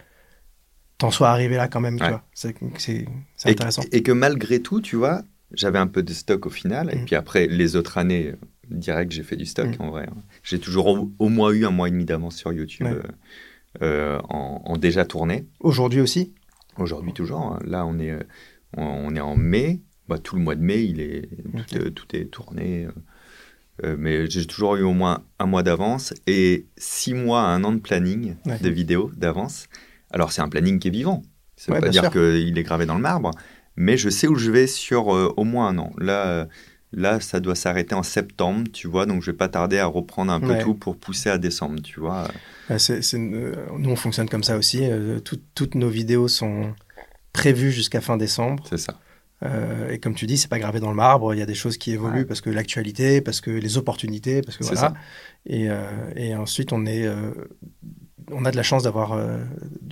[0.98, 2.22] t'en sois arrivé là quand même, tu vois.
[2.32, 2.54] C'est
[3.46, 3.82] Et, intéressant.
[3.90, 6.90] et que malgré tout, tu vois, j'avais un peu de stock au final.
[6.92, 7.04] Et Mm.
[7.04, 8.34] puis après, les autres années,
[8.70, 9.82] direct, j'ai fait du stock Mm.
[9.82, 10.06] en vrai.
[10.08, 10.16] hein.
[10.44, 13.02] J'ai toujours au, au moins eu un mois et demi d'avance sur YouTube euh,
[13.82, 15.46] en, en déjà tourné.
[15.60, 16.32] Aujourd'hui aussi?
[16.76, 17.40] Aujourd'hui toujours.
[17.42, 17.58] hein.
[17.64, 18.22] Là, on est, euh,
[18.76, 19.80] on, est en mai.
[20.08, 21.28] Bah, tout le mois de mai, il est,
[21.68, 22.84] tout, euh, tout est tourné.
[22.86, 22.90] euh,
[23.84, 27.64] euh, mais j'ai toujours eu au moins un mois d'avance et six mois à un
[27.64, 28.58] an de planning Ouais.
[28.58, 29.66] de vidéos d'avance.
[30.10, 31.22] Alors, c'est un planning qui est vivant.
[31.56, 33.30] Ça ne veut Ouais, pas dire qu'il est gravé dans le marbre,
[33.76, 35.92] mais je sais où je vais sur euh, au moins un an.
[35.98, 36.46] Là, euh,
[36.96, 40.32] là ça doit s'arrêter en septembre, tu vois, donc je vais pas tarder à reprendre
[40.32, 40.62] un peu Ouais.
[40.62, 42.28] tout pour pousser à décembre, tu vois.
[42.68, 44.80] Une- euh, nous, on fonctionne comme ça aussi.
[44.82, 46.72] euh, tout- toutes nos vidéos sont
[47.32, 48.64] prévues jusqu'à fin décembre.
[48.70, 48.98] C'est ça.
[49.42, 51.34] Euh, et comme tu dis, c'est pas gravé dans le marbre.
[51.34, 52.24] Il y a des choses qui évoluent Ouais.
[52.24, 54.80] parce que l'actualité, parce que les opportunités, parce que voilà.
[54.80, 54.94] ça.
[55.44, 55.82] Et, euh,
[56.16, 57.32] et ensuite, on est, euh,
[58.30, 59.12] on a de la chance d'avoir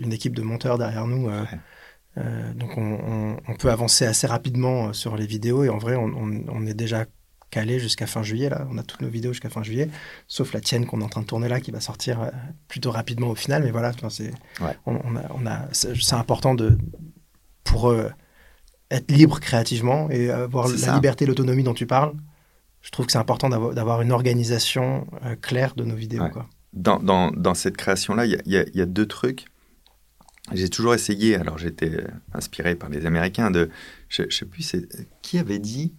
[0.01, 1.27] une équipe de monteurs derrière nous.
[1.27, 1.43] Ouais.
[2.19, 5.65] Euh, donc, on, on- on peut avancer assez rapidement euh, sur les vidéos.
[5.65, 6.07] Et en vrai, on,
[6.67, 7.07] est déjà
[7.51, 8.49] calé jusqu'à fin juillet.
[8.49, 9.89] Là, on a toutes nos vidéos jusqu'à fin juillet,
[10.27, 12.31] sauf la tienne qu'on est en train de tourner là, qui va sortir euh,
[12.69, 13.63] plutôt rapidement au final.
[13.63, 14.77] Mais voilà, c'est, Ouais.
[14.87, 14.95] on,
[15.47, 16.79] a, c'est important de
[17.65, 18.11] pour euh,
[18.91, 20.95] être libre créativement et avoir la ça.
[20.95, 22.13] liberté, l'autonomie dont tu parles.
[22.83, 26.23] Je trouve que c'est important d'avoir une organisation euh, claire de nos vidéos.
[26.25, 26.31] Ouais.
[26.31, 26.49] Quoi.
[26.73, 27.77] Dans, dans, dans cette
[28.25, 29.45] il y y, a- il y a deux trucs.
[30.53, 33.71] J'ai toujours essayé, alors j'étais euh, inspiré par les Américains, de.
[34.09, 34.75] Je, je sais plus,
[35.23, 35.93] qui avait dit.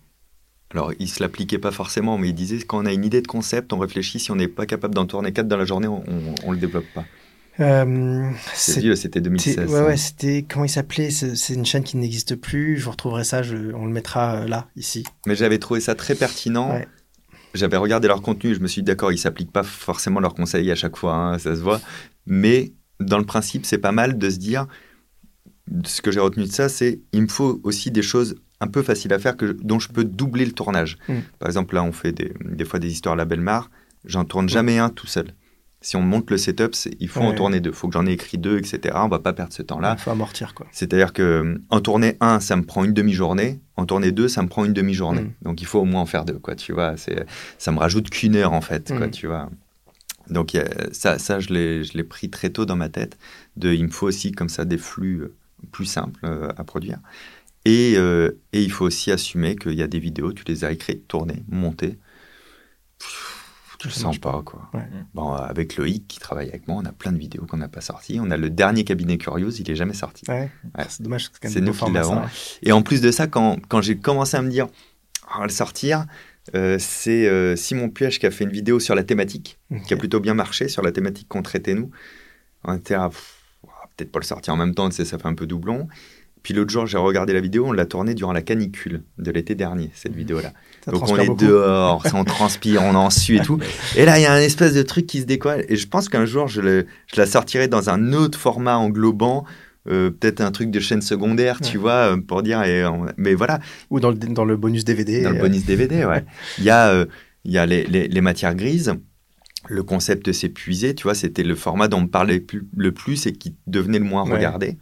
[0.72, 3.28] Alors, il se l'appliquait pas forcément, mais il disait quand on a une idée de
[3.28, 6.04] concept, on réfléchit, si on n'est pas capable d'en tourner quatre dans la journée, on,
[6.44, 7.06] on le développe pas.
[7.60, 9.56] Euh, C'est vieux, c'était 2016.
[9.56, 12.78] c'est- ouais, ouais, c'était comment il s'appelait C'est une chaîne qui n'existe plus.
[12.80, 13.44] Je vous retrouverai ça.
[13.44, 15.04] je- on le mettra euh, là, ici.
[15.28, 16.72] Mais j'avais trouvé ça très pertinent.
[16.72, 16.88] Ouais.
[17.54, 20.72] j'avais regardé leur contenu, je me suis dit d'accord, ils s'appliquent pas forcément leurs conseils
[20.72, 21.80] à chaque fois, hein, ça se voit.
[22.26, 24.68] Mais dans le principe, c'est pas mal de se dire,
[25.86, 28.82] ce que j'ai retenu de ça, c'est il me faut aussi des choses un peu
[28.82, 30.98] faciles à faire que, dont je peux doubler le tournage.
[31.08, 31.20] Mm.
[31.40, 33.70] Par exemple, là, on fait des, des fois des histoires à la Belle-Mare.
[34.06, 35.34] J'en tourne jamais un tout seul.
[35.82, 37.72] Si on monte le setup, il faut en tourner deux.
[37.72, 38.96] Il faut que j'en ai écrit deux, etc.
[38.96, 39.96] On va pas perdre ce temps-là.
[40.00, 40.66] Il faut amortir, quoi.
[40.72, 43.60] C'est-à-dire que en tourner un, ça me prend une demi-journée.
[43.76, 45.24] En tourner deux, ça me prend une demi-journée.
[45.24, 45.34] Mm.
[45.42, 46.56] Donc il faut au moins en faire deux, quoi.
[46.56, 47.26] Tu vois, c'est,
[47.58, 49.08] ça me rajoute qu'une heure en fait, quoi.
[49.08, 49.12] Mm.
[49.12, 49.50] Tu vois.
[50.30, 53.18] Donc il y a- ça, ça je l'ai, pris très tôt dans ma tête.
[53.58, 55.36] De, il me faut aussi comme ça des flux euh,
[55.72, 57.00] plus simples euh, à produire.
[57.66, 60.72] Et, euh, et il faut aussi assumer qu'il y a des vidéos, tu les as
[60.72, 61.98] écrites, tournées, montées.
[63.80, 64.70] Tu le sens pas, quoi.
[64.74, 64.88] Ouais.
[65.14, 67.82] Bon, avec Loïc qui travaille avec moi, on a plein de vidéos qu'on n'a pas
[67.82, 68.18] sorties.
[68.22, 70.24] On a le dernier cabinet Curious, il est jamais sorti.
[70.30, 70.50] Ouais.
[70.78, 70.86] Ouais.
[70.88, 71.30] C'est dommage.
[71.42, 72.22] C'est nous qui l'avons.
[72.62, 74.68] Et en plus de ça, quand, quand j'ai commencé à me dire,
[75.36, 76.06] on va le sortir,
[76.56, 79.98] euh, c'est euh, Simon Puech qui a fait une vidéo sur la thématique, qui a
[79.98, 81.90] plutôt bien marché, sur la thématique qu'on traitait nous.
[82.66, 83.10] On était à,
[83.98, 85.88] peut-être pas le sortir en même temps, ça fait un peu doublon.
[86.42, 89.56] Puis l'autre jour, j'ai regardé la vidéo, on l'a tournée durant la canicule de l'été
[89.56, 90.52] dernier, cette vidéo-là.
[90.88, 91.46] Donc on est beaucoup.
[91.46, 93.60] dehors, on transpire, on en sue et tout.
[93.96, 95.64] Et là, il y a un espèce de truc qui se décolle.
[95.70, 99.46] Et je pense qu'un jour, je, le- je la sortirai dans un autre format englobant,
[99.90, 102.64] euh, peut-être un truc de chaîne secondaire, tu vois, euh, pour dire.
[102.64, 102.84] Et
[103.18, 105.22] mais voilà, Ou dans le, dans le bonus DVD.
[105.24, 106.24] dans le euh, bonus DVD, ouais.
[106.58, 107.06] Il y a,
[107.46, 108.94] il y a les, les- les matières grises.
[109.70, 113.34] Le concept puisé, tu vois, c'était le format dont on parlait plus- le plus et
[113.34, 114.36] qui devenait le moins Ouais.
[114.36, 114.78] regardé.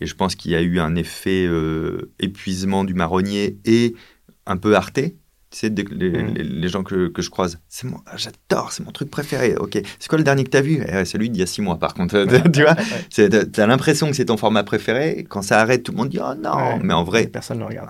[0.00, 3.94] Et je pense qu'il y a eu un effet euh, épuisement du marronnier et
[4.46, 5.16] un peu arté.
[5.58, 8.84] Tu sais, les, les- les gens que, que je croise, c'est mon, ah, j'adore, c'est
[8.84, 9.56] mon truc préféré.
[9.56, 10.82] Ok, c'est quoi le dernier que tu as vu?
[10.86, 12.26] Eh, Celui d'il y a six mois, par contre.
[12.52, 12.76] tu vois,
[13.10, 15.24] C'est- t'as t'as l'impression que c'est ton format préféré.
[15.28, 16.56] Quand ça arrête, tout le monde dit oh non.
[16.56, 16.78] Ouais.
[16.82, 17.88] Mais en vrai, Personne ne le regarde.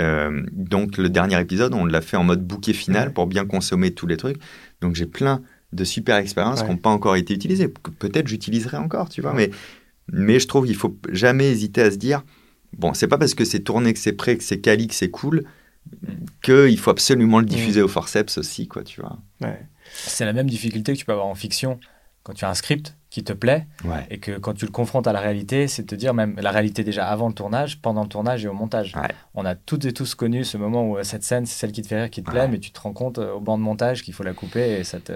[0.00, 3.14] euh, donc le dernier épisode, on l'a fait en mode bouquet final Ouais.
[3.14, 4.38] pour bien consommer tous les trucs.
[4.80, 5.40] Donc j'ai plein
[5.72, 7.72] de super expériences qui n'ont pas encore été utilisées.
[7.82, 9.34] Que Peut-être j'utiliserai encore, tu vois.
[9.34, 9.50] Mais,
[10.10, 12.22] mais je trouve qu'il faut jamais hésiter à se dire,
[12.76, 15.10] bon, c'est pas parce que c'est tourné, que c'est prêt, que c'est quali, que c'est
[15.10, 15.44] cool,
[16.42, 19.18] qu'il faut absolument le diffuser au forceps aussi, quoi, tu vois.
[19.40, 19.60] Ouais.
[19.92, 21.78] C'est la même difficulté que tu peux avoir en fiction
[22.22, 24.04] quand tu as un script qui te plaît Ouais.
[24.10, 26.50] et que quand tu le confrontes à la réalité, c'est de te dire même la
[26.50, 28.94] réalité déjà avant le tournage, pendant le tournage et au montage.
[28.96, 29.08] Ouais.
[29.34, 31.80] On a toutes et tous connu ce moment où euh, cette scène, c'est celle qui
[31.80, 33.62] te fait rire, qui te plaît, mais tu te rends compte euh, au banc de
[33.62, 35.12] montage qu'il faut la couper et ça te.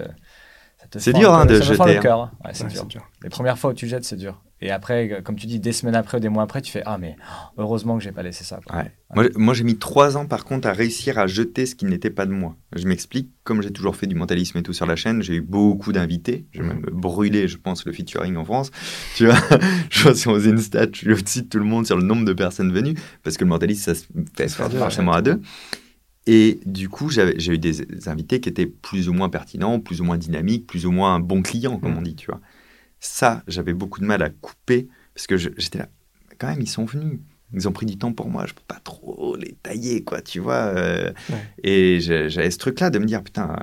[0.99, 2.01] C'est dur, hein, peu- de ça jeter, le hein.
[2.03, 2.21] cœur.
[2.21, 2.31] hein.
[2.45, 3.03] Ouais, c'est Ouais, dur.
[3.23, 4.43] Les premières fois où tu jettes, c'est dur.
[4.65, 6.97] Et après, comme tu dis, des semaines après ou des mois après, tu fais Ah,
[6.97, 8.61] mais oh, heureusement que j'ai pas laissé ça.
[8.65, 8.77] quoi.
[8.77, 8.93] Ouais.
[9.15, 12.11] Moi, moi, j'ai mis trois ans, par contre, à réussir à jeter ce qui n'était
[12.11, 12.55] pas de moi.
[12.77, 13.31] Je m'explique.
[13.43, 16.47] Comme j'ai toujours fait du mentalisme et tout sur la chaîne, j'ai eu beaucoup d'invités.
[16.53, 16.69] J'ai Mhm.
[16.69, 18.71] même brûlé, je pense, le featuring en France.
[19.17, 19.35] Tu vois,
[19.91, 21.97] je vois si on faisait une stat, je suis au-dessus de tout le monde sur
[21.97, 24.05] le nombre de personnes venues, parce que le mentalisme, ça se
[24.37, 25.41] fait forcément à deux.
[26.27, 30.05] Et du coup, j'ai eu des invités qui étaient plus ou moins pertinents, plus ou
[30.05, 31.99] moins dynamiques, plus ou moins bons clients, comme Mhm.
[31.99, 32.41] on dit, tu vois.
[33.01, 35.89] Ça, j'avais beaucoup de mal à couper, parce que j'étais là,
[36.39, 37.19] quand même, ils sont venus.
[37.55, 40.39] Ils ont pris du temps pour moi, je peux pas trop les tailler, quoi, tu
[40.41, 40.55] vois.
[40.75, 41.13] euh.
[41.29, 41.43] Ouais.
[41.65, 43.57] Et j'avais ce truc-là de me dire, putain,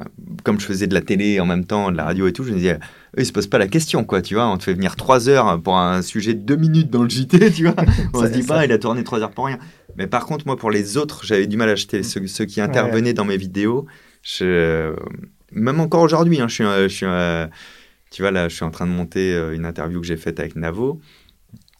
[0.43, 2.51] comme je faisais de la télé en même temps, de la radio et tout, je
[2.51, 2.77] me disais,
[3.17, 4.47] eux, ils se posent pas la question, quoi, tu vois.
[4.47, 7.51] On te fait venir trois heures pour un sujet de deux minutes dans le JT,
[7.55, 7.75] tu vois.
[8.13, 9.59] On Ça- se dit ça- pas, il a tourné trois heures pour rien.
[9.95, 12.61] Mais par contre, moi, pour les autres, j'avais du mal à acheter ceux, ceux qui
[12.61, 13.85] intervenaient dans mes vidéos.
[14.21, 14.95] Je...
[15.51, 17.47] Même encore aujourd'hui, hein, je suis, je
[18.11, 20.39] tu vois, là, je suis en train de monter euh, une interview que j'ai faite
[20.39, 20.99] avec Navo.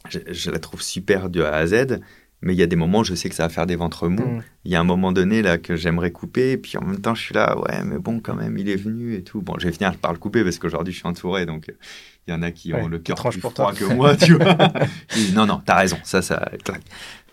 [0.09, 1.99] Je, je la trouve super de A à Z,
[2.41, 4.07] mais il y a des moments où je sais que ça va faire des ventres
[4.07, 4.37] mous.
[4.37, 4.43] Mm.
[4.65, 7.15] Il y a un moment donné là que j'aimerais couper, et puis en même temps,
[7.15, 9.41] je suis là, ouais, mais bon, quand même, il est venu et tout.
[9.41, 11.73] Bon, je vais finir par le couper parce qu'aujourd'hui, je suis entouré, donc euh,
[12.27, 13.87] il y en a qui Ouais, ont le cœur plus pour froid toi.
[13.87, 14.55] que moi, tu vois.
[15.33, 16.83] Non, non, t'as raison, ça, ça claque.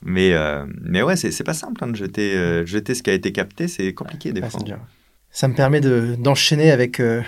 [0.02, 3.14] Mais, euh, mais ouais, c'est pas simple hein, de jeter, euh, jeter ce qui a
[3.14, 4.60] été capté, c'est compliqué des fois.
[5.30, 7.20] Ça me permet de- d'enchaîner avec euh,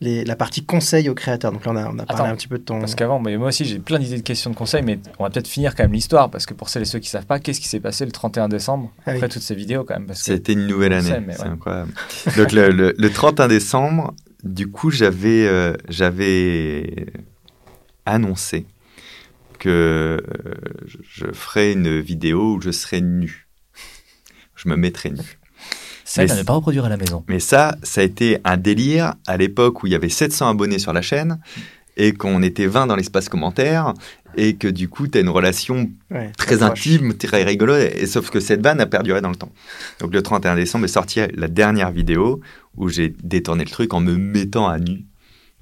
[0.00, 1.52] les, la partie conseil aux créateurs.
[1.52, 2.80] Donc là, on a, on a parlé Attends, un petit peu de ton.
[2.80, 5.30] Parce qu'avant, mais moi aussi, j'ai plein d'idées de questions de conseils, mais on va
[5.30, 7.60] peut-être finir quand même l'histoire, parce que pour celles et ceux qui savent pas, qu'est-ce
[7.60, 9.16] qui s'est passé le 31 décembre, Ah oui.
[9.16, 10.08] après toutes ces vidéos quand même.
[10.14, 11.48] C'était une nouvelle année, c'est ouais.
[11.48, 11.92] incroyable.
[12.36, 17.06] Donc le, le- le 31 décembre, du coup, j'avais euh, j'avais
[18.04, 18.66] annoncé
[19.58, 20.54] que euh,
[20.86, 23.48] je, je ferais une vidéo où je serais nu.
[24.54, 25.38] Je me mettrais nu.
[26.06, 27.24] Celle mais à ne pas reproduire à la maison.
[27.28, 30.78] Mais ça, ça a été un délire à l'époque où il y avait 700 abonnés
[30.78, 31.40] sur la chaîne
[31.96, 33.92] et qu'on était 20 dans l'espace commentaire
[34.36, 36.70] et que du coup, tu as une relation Ouais, très proche.
[36.70, 39.50] intime, très rigolo, et, sauf que cette vanne a perduré dans le temps.
[39.98, 42.40] Donc le 31 décembre est sortie la dernière vidéo
[42.76, 45.04] où j'ai détourné le truc en me mettant à nu.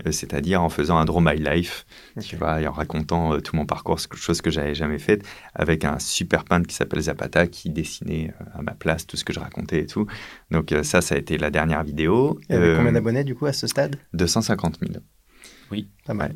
[0.07, 1.87] Euh, c'est-à-dire en faisant un Draw My Life,
[2.21, 5.85] tu vois, et en racontant euh, tout mon parcours, chose que j'avais jamais faite, avec
[5.85, 9.33] un super peintre qui s'appelle Zapata qui dessinait euh, à ma place tout ce que
[9.33, 10.07] je racontais et tout.
[10.51, 12.41] Donc euh, ça, ça a été la dernière vidéo.
[12.49, 13.97] Il y avait Euh, combien d'abonnés du coup à ce stade?
[14.15, 14.93] 250 000.
[16.05, 16.35] Pas mal.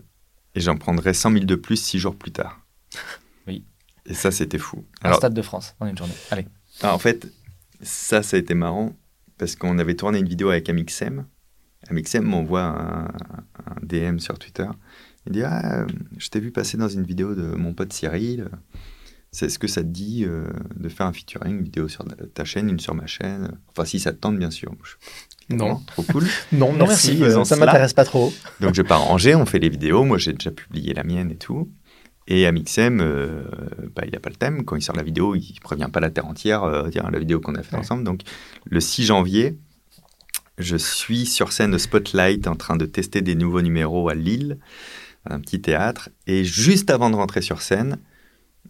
[0.54, 2.60] Et j'en prendrais 100 000 de plus six jours plus tard.
[3.46, 3.64] Oui.
[4.06, 4.84] Et ça, c'était fou.
[5.02, 6.14] Un stade de France en une journée.
[6.30, 6.46] Allez.
[6.82, 7.28] ah, en fait,
[7.82, 8.94] ça, ça a été marrant
[9.38, 11.26] parce qu'on avait tourné une vidéo avec Amixem.
[11.88, 14.66] Amixem m'envoie un, un DM sur Twitter.
[15.26, 15.86] Il dit Ah, euh,
[16.18, 18.48] je t'ai vu passer dans une vidéo de mon pote Cyril.
[19.30, 22.44] C'est- Est-ce que ça te dit euh, de faire un featuring, une vidéo sur ta
[22.44, 23.52] chaîne, une sur ma chaîne?
[23.68, 24.72] Enfin, si ça te tente, bien sûr.
[24.82, 25.80] Je- Non.
[25.86, 26.24] Trop cool.
[26.52, 27.16] Non, Non, merci.
[27.18, 28.32] merci, euh, ça m'intéresse pas trop.
[28.60, 30.04] Donc je pars Angers, on fait les vidéos.
[30.04, 31.70] Moi, j'ai déjà publié la mienne et tout.
[32.30, 33.44] Et Amixem, euh,
[33.96, 34.64] bah, il n'a pas le thème.
[34.64, 37.40] Quand il sort la vidéo, il ne prévient pas la terre entière, euh, la vidéo
[37.40, 37.80] qu'on a fait Ouais.
[37.80, 38.04] ensemble.
[38.04, 38.20] Donc
[38.66, 39.58] le 6 janvier,
[40.58, 44.58] je suis sur scène de Spotlight en train de tester des nouveaux numéros à Lille,
[45.26, 46.10] un petit théâtre.
[46.26, 47.98] Et juste avant de rentrer sur scène,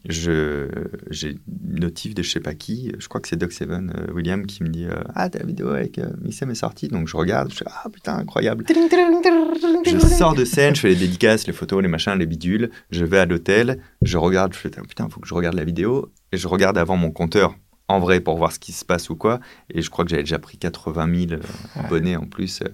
[0.05, 4.13] j'ai une notif de je sais pas qui, je crois que c'est Doc Seven, euh,
[4.13, 6.89] William, qui me dit euh, Ah, ta vidéo avec euh, Amixem est sortie.
[6.89, 8.65] Donc je regarde, je fais Ah putain, incroyable.
[8.69, 12.71] Je sors de scène, je fais les dédicaces, les photos, les machins, les bidules.
[12.91, 16.13] Je vais à l'hôtel, je regarde, je fais putain, faut que je regarde la vidéo.
[16.33, 17.55] Et je regarde avant mon compteur
[17.89, 19.41] en vrai pour voir ce qui se passe ou quoi.
[19.73, 21.39] Et je crois que j'avais déjà pris 80 000 euh,
[21.75, 22.61] abonnés en plus.
[22.63, 22.69] Euh,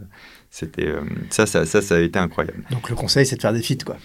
[0.51, 1.01] C'était euh,
[1.31, 2.65] ça, ça, ça, ça a été incroyable.
[2.71, 3.97] Donc le conseil, c'est de faire des feats, quoi.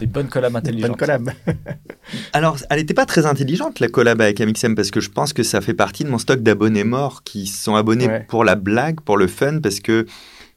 [0.00, 0.88] Des bonnes collabs Des intelligentes.
[0.90, 1.30] bonnes collabs.
[2.32, 5.42] Alors, elle n'était pas très intelligente la collab avec Amixem parce que je pense que
[5.42, 8.26] ça fait partie de mon stock d'abonnés morts qui sont abonnés Ouais.
[8.28, 10.06] pour la blague, pour le fun, parce que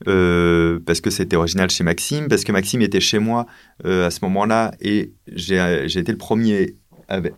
[0.07, 3.45] euh, parce que c'était original chez Maxime, parce que Maxime était chez moi
[3.85, 6.75] euh, à ce moment-là et j'ai été le premier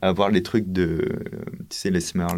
[0.02, 0.98] avoir les trucs de
[1.70, 2.36] tu sais les smurfs,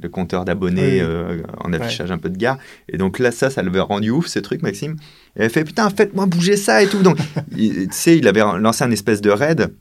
[0.00, 1.00] le, compteur d'abonnés Oui.
[1.00, 4.26] euh, en affichage un peu de gare et donc là ça ça l'avait rendu ouf
[4.26, 4.96] ce truc Maxime
[5.36, 7.18] et elle fait putain faites-moi bouger ça et tout donc
[7.56, 9.72] il- tu sais il avait lancé un espèce de raid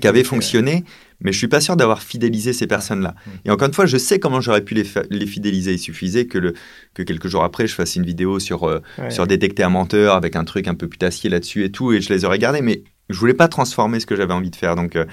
[0.00, 0.84] qui avait fonctionné,
[1.20, 3.14] mais je suis pas sûr d'avoir fidélisé ces personnes-là.
[3.44, 5.74] Et encore une fois, je sais comment j'aurais pu les, les fidéliser.
[5.74, 6.54] Il suffisait que, le,
[6.94, 9.10] que quelques jours après, je fasse une vidéo sur, euh, Ouais.
[9.10, 12.10] sur détecter un menteur avec un truc un peu putassier là-dessus et tout, et je
[12.10, 14.76] les aurais gardés, mais je voulais pas transformer ce que j'avais envie de faire.
[14.76, 15.04] Donc, euh,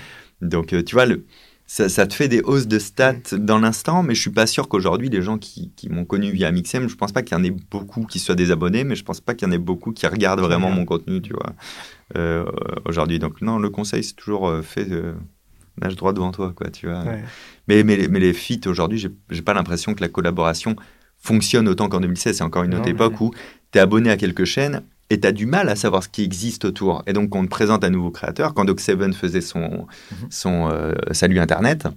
[0.41, 1.25] donc euh, tu vois, le,
[1.67, 4.67] ça, ça te fait des hausses de stats dans l'instant, mais je suis pas sûr
[4.67, 7.43] qu'aujourd'hui, les gens qui, qui m'ont connu via Mixem, je pense pas qu'il y en
[7.43, 9.91] ait beaucoup qui soient des abonnés, mais je pense pas qu'il y en ait beaucoup
[9.91, 11.54] qui regardent vraiment mon contenu, tu vois,
[12.17, 12.45] euh,
[12.86, 13.19] aujourd'hui.
[13.19, 14.91] Donc, non, le conseil, c'est toujours euh, fait.
[14.91, 15.13] euh,
[15.82, 17.04] nage droit devant toi, quoi, tu vois.
[17.04, 17.23] Ouais.
[17.67, 18.97] Mais, mais, les- mais les feats, aujourd'hui,
[19.30, 20.75] j'ai pas l'impression que la collaboration
[21.17, 22.38] fonctionne autant qu'en 2016.
[22.38, 23.32] C'est encore une autre époque où
[23.71, 26.23] tu es abonné à quelques chaînes et tu as du mal à savoir ce qui
[26.23, 27.03] existe autour.
[27.07, 28.53] Et donc, on te présente un nouveau créateur.
[28.53, 30.27] Quand Doc Seven faisait son, Mhm.
[30.29, 31.87] son euh, Salut Internet,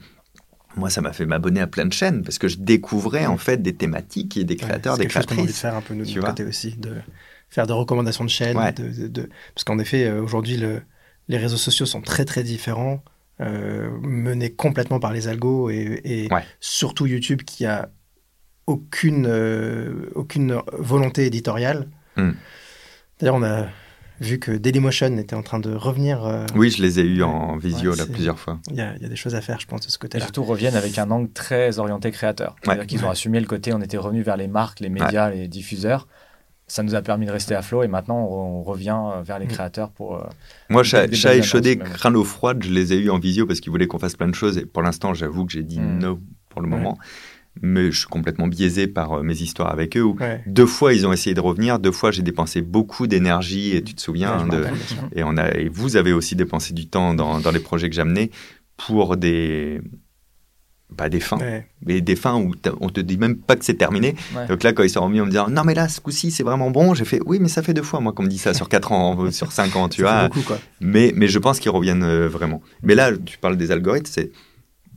[0.77, 3.61] moi, ça m'a fait m'abonner à plein de chaînes parce que je découvrais en fait
[3.63, 5.61] des thématiques et des créateurs, Ouais, des quelque chose de créatrices.
[5.61, 6.95] faire un peu nous, de côté aussi, de
[7.51, 8.57] faire des recommandations de chaînes.
[8.57, 8.73] Ouais.
[8.73, 10.81] de- de- de- Parce qu'en effet, euh, aujourd'hui, le-
[11.29, 13.03] les réseaux sociaux sont très très différents,
[13.43, 16.45] euh, menés complètement par les algos et, et Ouais.
[16.61, 17.91] surtout YouTube qui a
[18.67, 21.89] aucune, euh, aucune volonté éditoriale.
[22.17, 22.31] Hmm.
[23.23, 23.67] D'ailleurs, on a
[24.21, 26.25] vu que Dailymotion était en train de revenir.
[26.25, 27.29] euh, Oui, je les ai eus Ouais.
[27.29, 28.59] en visio Ouais, là c'est- plusieurs fois.
[28.69, 30.01] Il y, a il y a des choses à faire, je pense, de ce Et
[30.01, 30.25] côté-là.
[30.25, 32.57] surtout reviennent avec un angle très orienté créateur.
[32.63, 32.87] C'est-à-dire Ouais.
[32.87, 36.09] qu'ils ont assumé le côté, on était revenu vers les marques, les médias, les diffuseurs.
[36.69, 39.47] Ça nous a permis de rester à flot et maintenant on revient euh, vers les
[39.47, 39.51] Mm.
[39.51, 40.17] créateurs pour.
[40.17, 40.25] euh,
[40.69, 41.93] Moi, chat, des chat belles échaudé, annonces, même.
[41.97, 44.29] crâne eau froide, je les ai eus en visio parce qu'ils voulaient qu'on fasse plein
[44.29, 44.57] de choses.
[44.59, 45.99] Et pour l'instant, j'avoue que j'ai dit Mm.
[45.99, 46.77] no pour le Ouais.
[46.77, 46.99] moment.
[47.61, 50.03] Mais je suis complètement biaisé par euh, mes histoires avec eux.
[50.03, 50.43] Où Ouais.
[50.47, 51.79] deux fois, ils ont essayé de revenir.
[51.79, 53.77] Deux fois, j'ai dépensé beaucoup d'énergie.
[53.77, 54.65] Et tu te souviens Ouais, de...
[55.15, 57.95] Et, on a, et vous avez aussi dépensé du temps dans, dans les projets que
[57.95, 58.31] j'amenais
[58.79, 59.81] pour des,
[60.97, 61.67] pas des fins, Ouais.
[61.87, 64.15] mais des fins où on te dit même pas que c'est terminé.
[64.49, 66.43] Donc là, quand ils sont remis en me disant non, mais là, ce coup-ci, c'est
[66.43, 68.55] vraiment bon, j'ai fait oui, mais ça fait deux fois, moi, qu'on me dit ça
[68.55, 70.29] sur quatre ans, sur cinq ans, tu vois.
[70.29, 70.59] beaucoup, quoi.
[70.81, 72.61] Mais, mais je pense qu'ils reviennent euh, vraiment.
[72.83, 74.33] Mais là, tu parles des algorithmes, c'est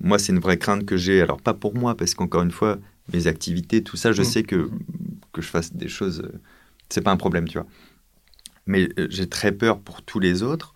[0.01, 1.21] moi, c'est une vraie crainte que j'ai.
[1.21, 2.77] Alors, pas pour moi, parce qu'encore une fois,
[3.13, 4.25] mes activités, tout ça, je Mm.
[4.25, 4.69] sais que,
[5.33, 6.39] que je fasse des choses, euh,
[6.89, 7.67] c'est pas un problème, tu vois.
[8.67, 10.73] Mais euh, j'ai très peur pour tous les autres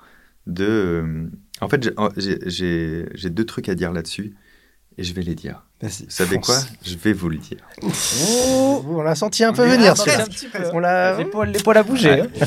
[0.47, 0.65] de.
[0.65, 1.27] euh,
[1.61, 4.35] en fait, j'ai- deux trucs à dire là-dessus,
[4.97, 5.65] et je vais les dire.
[5.81, 6.45] Vous savez fonce.
[6.45, 7.57] quoi Je vais vous le dire.
[7.81, 10.23] Oh, on l'a senti un peu venir, celui-là.
[10.23, 10.59] un petit peu.
[10.73, 11.17] On l'a.
[11.17, 12.21] L'épaule, l'épaule à bouger.
[12.21, 12.27] hein.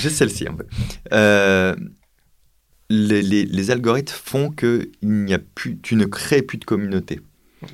[0.00, 0.66] J'ai celle-ci un peu.
[2.90, 6.64] Les, les- les algorithmes font que il n'y a plus, tu ne crées plus de
[6.64, 7.20] communauté.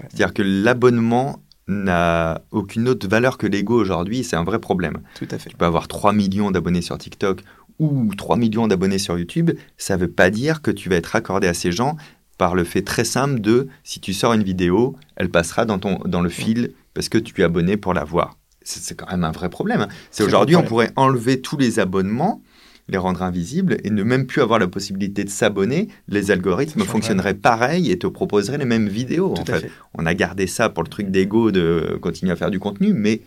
[0.09, 4.23] C'est-à-dire que l'abonnement n'a aucune autre valeur que l'ego aujourd'hui.
[4.25, 4.99] C'est un vrai problème.
[5.17, 5.51] Tout à fait.
[5.51, 7.43] Tu peux avoir 3 millions d'abonnés sur TikTok
[7.79, 9.51] ou 3 millions d'abonnés sur YouTube.
[9.79, 11.97] Ça ne veut pas dire que tu vas être accordé à ces gens
[12.39, 15.99] par le fait très simple de si tu sors une vidéo, elle passera dans, ton,
[16.07, 18.37] dans le fil parce que tu es abonné pour la voir.
[18.63, 19.87] c'est quand même un vrai problème.
[20.11, 22.43] C'est Très aujourd'hui, on pourrait enlever tous les abonnements,
[22.91, 25.89] les rendre invisibles et ne même plus avoir la possibilité de s'abonner.
[26.09, 29.35] Les algorithmes fonctionneraient pareil et te proposeraient les mêmes vidéos.
[29.35, 29.61] Tout en fait.
[29.61, 29.71] fait.
[29.95, 33.23] On a gardé ça pour le truc d'ego de continuer à faire du contenu, mais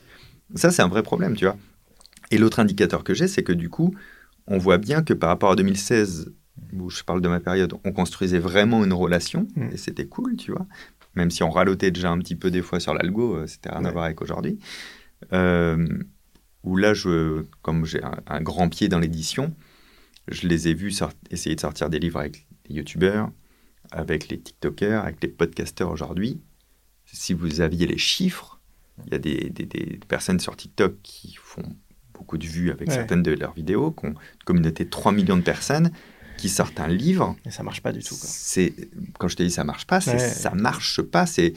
[0.56, 1.58] ça, c'est un vrai problème, tu vois.
[2.32, 3.94] Et l'autre indicateur que j'ai, c'est que du coup,
[4.48, 6.32] on voit bien que par rapport à 2016,
[6.74, 9.70] où je parle de ma période, on construisait vraiment une relation, Mm.
[9.74, 10.66] et c'était cool, tu vois.
[11.16, 13.86] Même si on ralotait déjà un petit peu des fois sur l'algo, euh, c'était rien
[13.86, 14.58] à voir avec aujourd'hui.
[15.32, 15.88] Euh,
[16.64, 19.54] où là, je, comme j'ai un, un grand pied dans l'édition,
[20.30, 23.30] je les ai vus sort- essayer de sortir des livres avec les youtubeurs,
[23.92, 26.42] avec les tiktokers, avec les podcasteurs aujourd'hui.
[27.06, 28.60] Si vous aviez les chiffres,
[29.06, 31.64] il y a des, des- des personnes sur TikTok qui font
[32.14, 32.94] beaucoup de vues avec Ouais.
[32.96, 35.92] certaines de leurs vidéos, qui ont une communauté de 3 millions de personnes,
[36.38, 37.36] qui sortent un livre.
[37.46, 38.16] Et ça marche pas du tout.
[38.18, 38.74] C'est
[39.20, 40.20] quand je te dis ça marche pas, c'est Ouais.
[40.20, 41.26] ça marche pas.
[41.26, 41.54] C'est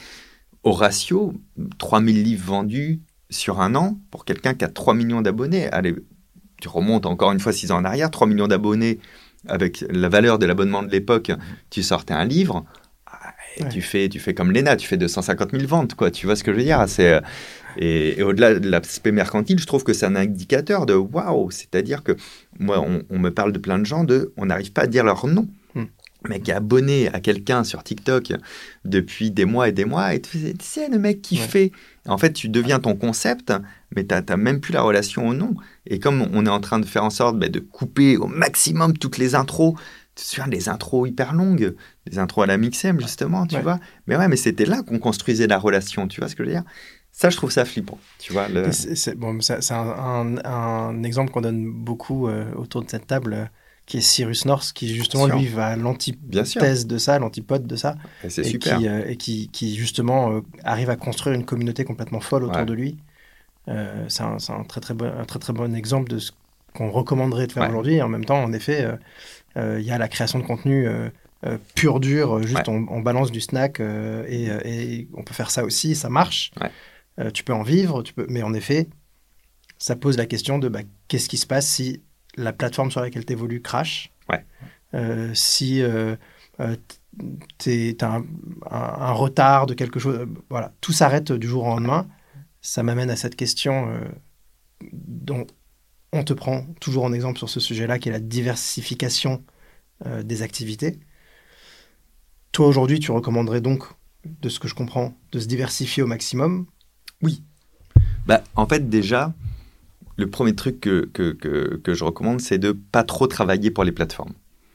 [0.65, 1.35] au ratio
[1.79, 5.69] 3000 livres vendus sur un an pour quelqu'un qui a 3 millions d'abonnés.
[5.73, 5.95] Allez,
[6.61, 8.99] tu remontes encore une fois 6 ans en arrière, 3 millions d'abonnés
[9.49, 11.31] avec la valeur de l'abonnement de l'époque,
[11.71, 12.65] tu sortais un livre.
[13.07, 13.69] ah, et Ouais.
[13.71, 16.11] Tu, fais, tu fais comme Lena, tu fais 250 000 ventes, quoi.
[16.11, 16.85] Tu vois ce que je veux dire?
[16.89, 17.21] C'est euh,
[17.79, 21.51] et, et au-delà de l'aspect mercantile, je trouve que c'est un indicateur de waouh.
[21.51, 22.17] C'est-à-dire que
[22.59, 25.05] moi, on, on me parle de plein de gens de, on n'arrive pas à dire
[25.05, 25.47] leur nom.
[25.75, 25.85] Hmm.
[26.29, 28.33] mec qui est abonné à quelqu'un sur TikTok
[28.85, 31.47] depuis des mois et des mois, et tu tu sais, le mec qui Ouais.
[31.47, 31.73] fait.
[32.09, 33.53] En fait, tu deviens ton concept,
[33.95, 35.55] mais tu n'as même plus la relation au nom.
[35.87, 38.97] Et comme on est en train de faire en sorte bah, de couper au maximum
[38.97, 39.75] toutes les intros,
[40.15, 41.75] tu te souviens des intros hyper longues,
[42.07, 43.63] des intros à la Mixem, justement, tu Ouais.
[43.63, 43.79] vois.
[44.07, 46.55] Mais ouais, mais c'était là qu'on construisait la relation, tu vois ce que je veux
[46.55, 46.65] dire?
[47.13, 48.49] Ça, je trouve ça flippant, tu vois.
[48.49, 49.39] le- C'est bon,
[49.71, 53.45] un, un- un exemple qu'on donne beaucoup euh, autour de cette table, euh,
[53.87, 57.97] qui est Cyrus North, qui justement, lui, va à l'antithèse de ça, l'antipode de ça,
[58.25, 58.79] et super.
[58.79, 62.57] qui, euh, et qui, qui, justement, euh, arrive à construire une communauté complètement folle autour
[62.59, 62.67] Ouais.
[62.67, 62.97] de lui.
[63.69, 66.33] Euh, c'est un, très, très bon, un très, très bon exemple de ce
[66.75, 67.69] qu'on recommanderait de faire Ouais.
[67.69, 68.03] aujourd'hui.
[68.03, 68.87] En même temps, en effet,
[69.57, 70.89] il y a la création de contenu
[71.77, 72.75] pur, dur, juste Ouais.
[72.75, 76.51] on, on balance du snack, et, et on peut faire ça aussi, ça marche.
[77.35, 78.27] Tu peux en vivre, tu peux...
[78.29, 78.89] mais en effet,
[79.79, 82.01] ça pose la question de bah, qu'est-ce qui se passe si
[82.37, 84.45] la plateforme sur laquelle tu évolues crash Ouais.
[84.95, 86.17] Euh, Si euh,
[86.61, 86.77] euh,
[87.59, 88.25] tu as un,
[88.71, 92.07] un- un retard de quelque chose, euh, voilà, tout s'arrête du jour au lendemain.
[92.61, 94.01] Ça m'amène à cette question
[94.93, 95.47] dont
[96.13, 99.43] on te prend toujours en exemple sur ce sujet-là, qui est la diversification
[100.25, 100.99] des activités.
[102.53, 103.85] Toi, aujourd'hui, tu recommanderais donc,
[104.25, 106.67] de ce que je comprends, de se diversifier au maximum?
[108.27, 109.33] Bah, en fait, déjà,
[110.17, 113.85] le premier truc que, que, que, que je recommande, c'est de pas trop travailler pour
[113.85, 114.33] les plateformes.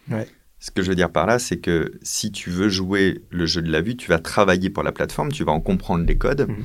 [0.09, 0.27] Ouais.
[0.59, 3.61] Ce que je veux dire par là, c'est que si tu veux jouer le jeu
[3.61, 6.47] de la vue, tu vas travailler pour la plateforme, tu vas en comprendre les codes.
[6.47, 6.63] Mhm.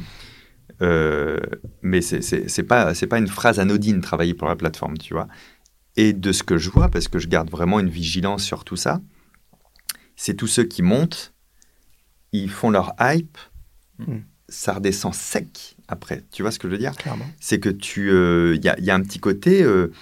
[0.83, 1.39] Euh,
[1.81, 5.29] mais c'est pas, c'est pas une phrase anodine, travailler pour la plateforme, tu vois.
[5.97, 8.77] Et de ce que je vois, parce que je garde vraiment une vigilance sur tout
[8.77, 9.01] ça,
[10.17, 11.33] c'est tous ceux qui montent,
[12.33, 13.39] ils font leur hype,
[13.99, 14.25] Mhm.
[14.49, 16.23] Ça redescend sec après.
[16.33, 16.93] Tu vois ce que je veux dire?
[16.97, 17.27] Clairement.
[17.41, 19.93] c'est que tu il y, a, y a un petit côté euh,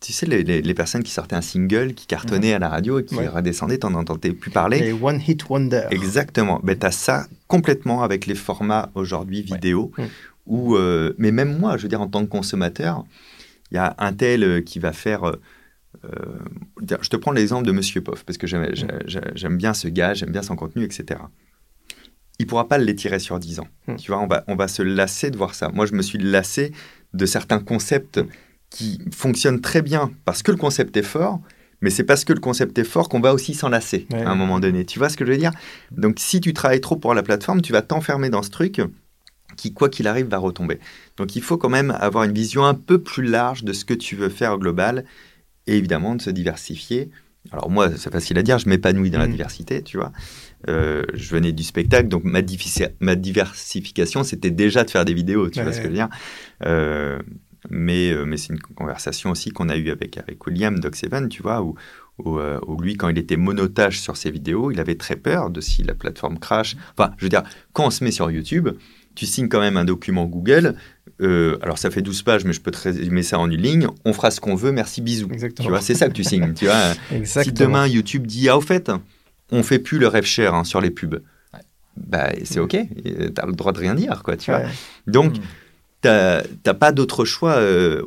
[0.00, 2.98] tu sais les, les- les personnes qui sortaient un single qui cartonnaient à la radio
[2.98, 3.28] et qui Ouais.
[3.28, 5.86] redescendaient t'en entendais plus parler Les One Hit Wonder.
[5.90, 10.04] exactement ben t'as ça complètement avec les formats aujourd'hui vidéo Mm.
[10.46, 13.04] où euh, mais même moi je veux dire en tant que consommateur
[13.70, 15.36] il y a un tel euh, qui va faire euh,
[16.06, 16.10] euh,
[17.02, 20.14] je te prends l'exemple de Monsieur Poff parce que j'aime j'ai- j'aime bien ce gars
[20.14, 21.20] j'aime bien son contenu etc
[22.40, 23.68] il pourra pas l'étirer sur 10 ans.
[23.86, 23.96] Hmm.
[23.96, 25.68] Tu vois, on va, on va se lasser de voir ça.
[25.68, 26.72] Moi, je me suis lassé
[27.14, 28.20] de certains concepts
[28.70, 31.40] qui fonctionnent très bien parce que le concept est fort,
[31.82, 34.22] mais c'est parce que le concept est fort qu'on va aussi s'en lasser Ouais.
[34.22, 34.84] à un moment donné.
[34.86, 35.52] Tu vois ce que je veux dire?
[35.90, 38.80] Donc, si tu travailles trop pour la plateforme, tu vas t'enfermer dans ce truc
[39.56, 40.78] qui, quoi qu'il arrive, va retomber.
[41.16, 43.94] Donc, il faut quand même avoir une vision un peu plus large de ce que
[43.94, 45.04] tu veux faire au global
[45.66, 47.10] et évidemment de se diversifier.
[47.52, 49.32] Alors moi, c'est facile à dire, je m'épanouis dans la Mhm.
[49.32, 50.12] diversité, tu vois.
[50.68, 55.58] Euh, je venais du spectacle, donc ma, diversification, c'était déjà de faire des vidéos, tu
[55.58, 56.08] Ouais, vois ce que je veux dire.
[56.66, 57.18] Euh,
[57.68, 61.28] mais euh, mais c'est une conversation aussi qu'on a eue avec, avec William Doc Seven,
[61.28, 61.74] tu vois, où,
[62.24, 65.60] où, où lui, quand il était monotage sur ses vidéos, il avait très peur de
[65.60, 66.76] si la plateforme crash.
[66.96, 67.42] Enfin, je veux dire,
[67.72, 68.68] quand on se met sur YouTube,
[69.14, 70.74] tu signes quand même un document Google.
[71.20, 73.86] euh, alors, ça fait 12 pages, mais je peux te résumer ça en une ligne.
[74.04, 75.28] On fera ce qu'on veut, merci, bisous.
[75.32, 75.66] Exactement.
[75.66, 76.92] Tu vois, c'est ça que tu signes, tu vois.
[77.12, 77.56] Exactement.
[77.56, 78.90] Si demain YouTube dit ah au fait
[79.52, 81.22] on fait plus le rêve cher hein, sur les pubs,
[81.54, 81.60] Ouais.
[81.96, 84.60] bah c'est ok, tu as le droit de rien dire quoi, tu vois.
[84.60, 84.68] Ouais.
[85.06, 85.42] Donc Mm.
[86.62, 87.56] t'as pas d'autre choix.
[87.56, 88.02] euh,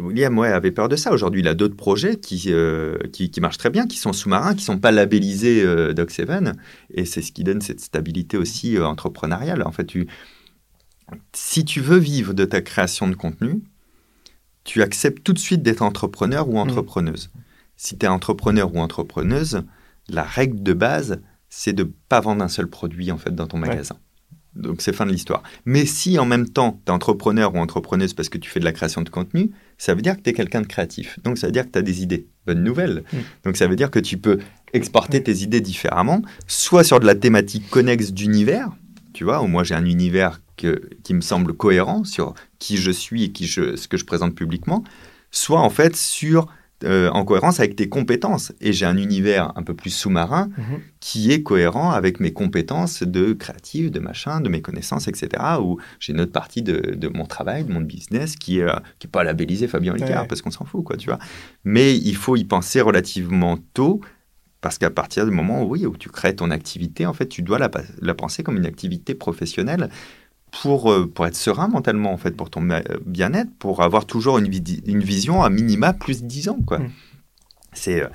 [0.00, 1.10] William ouais, avait peur de ça.
[1.12, 4.54] Aujourd'hui il a d'autres projets qui, euh, qui qui marchent très bien, qui sont sous-marins,
[4.54, 6.54] qui sont pas labellisés euh, Doc Seven,
[6.92, 9.62] et c'est ce qui donne cette stabilité aussi entrepreneuriale.
[9.62, 10.06] En fait tu
[11.32, 13.62] si tu veux vivre de ta création de contenu,
[14.64, 17.30] tu acceptes tout de suite d'être entrepreneur ou entrepreneuse.
[17.76, 19.62] Si tu es entrepreneur ou entrepreneuse,
[20.08, 23.58] la règle de base, c'est de pas vendre un seul produit en fait dans ton
[23.58, 23.96] magasin.
[24.54, 25.42] Donc c'est fin de l'histoire.
[25.64, 28.64] Mais si en même temps tu es entrepreneur ou entrepreneuse parce que tu fais de
[28.64, 31.18] la création de contenu, ça veut dire que tu es quelqu'un de créatif.
[31.24, 32.28] Donc ça veut dire que tu as des idées.
[32.46, 33.04] Bonne nouvelle.
[33.12, 33.16] Mm.
[33.44, 34.38] Donc ça veut dire que tu peux
[34.72, 38.70] exporter tes idées différemment, soit sur de la thématique connexe d'univers,
[39.12, 43.32] tu vois, moi j'ai un univers qui me semble cohérent sur qui je suis et
[43.32, 44.84] qui je, ce que je présente publiquement,
[45.30, 46.48] soit en fait sur
[46.84, 48.52] euh, en cohérence avec tes compétences.
[48.60, 50.80] Et j'ai un univers un peu plus sous-marin mhm.
[51.00, 55.42] qui est cohérent avec mes compétences de créatif, de machin, de mes connaissances, etc.
[55.60, 58.66] Où j'ai une autre partie de, de, mon travail, de mon business qui n'est
[58.98, 61.18] qui est pas labellisé Fabien Licard parce qu'on s'en fout, quoi, tu vois.
[61.64, 64.00] Mais il faut y penser relativement tôt
[64.64, 67.42] parce qu'à partir du moment où, oui, où tu crées ton activité, en fait, tu
[67.42, 67.70] dois la,
[68.00, 69.90] la penser comme une activité professionnelle
[70.62, 72.66] pour, euh, pour être serein mentalement, en fait, pour ton
[73.04, 74.50] bien-être, pour avoir toujours une,
[74.86, 76.58] une vision à minima plus 10 ans.
[76.66, 76.78] Quoi.
[76.78, 76.90] Mm.
[77.72, 78.08] C'est, euh,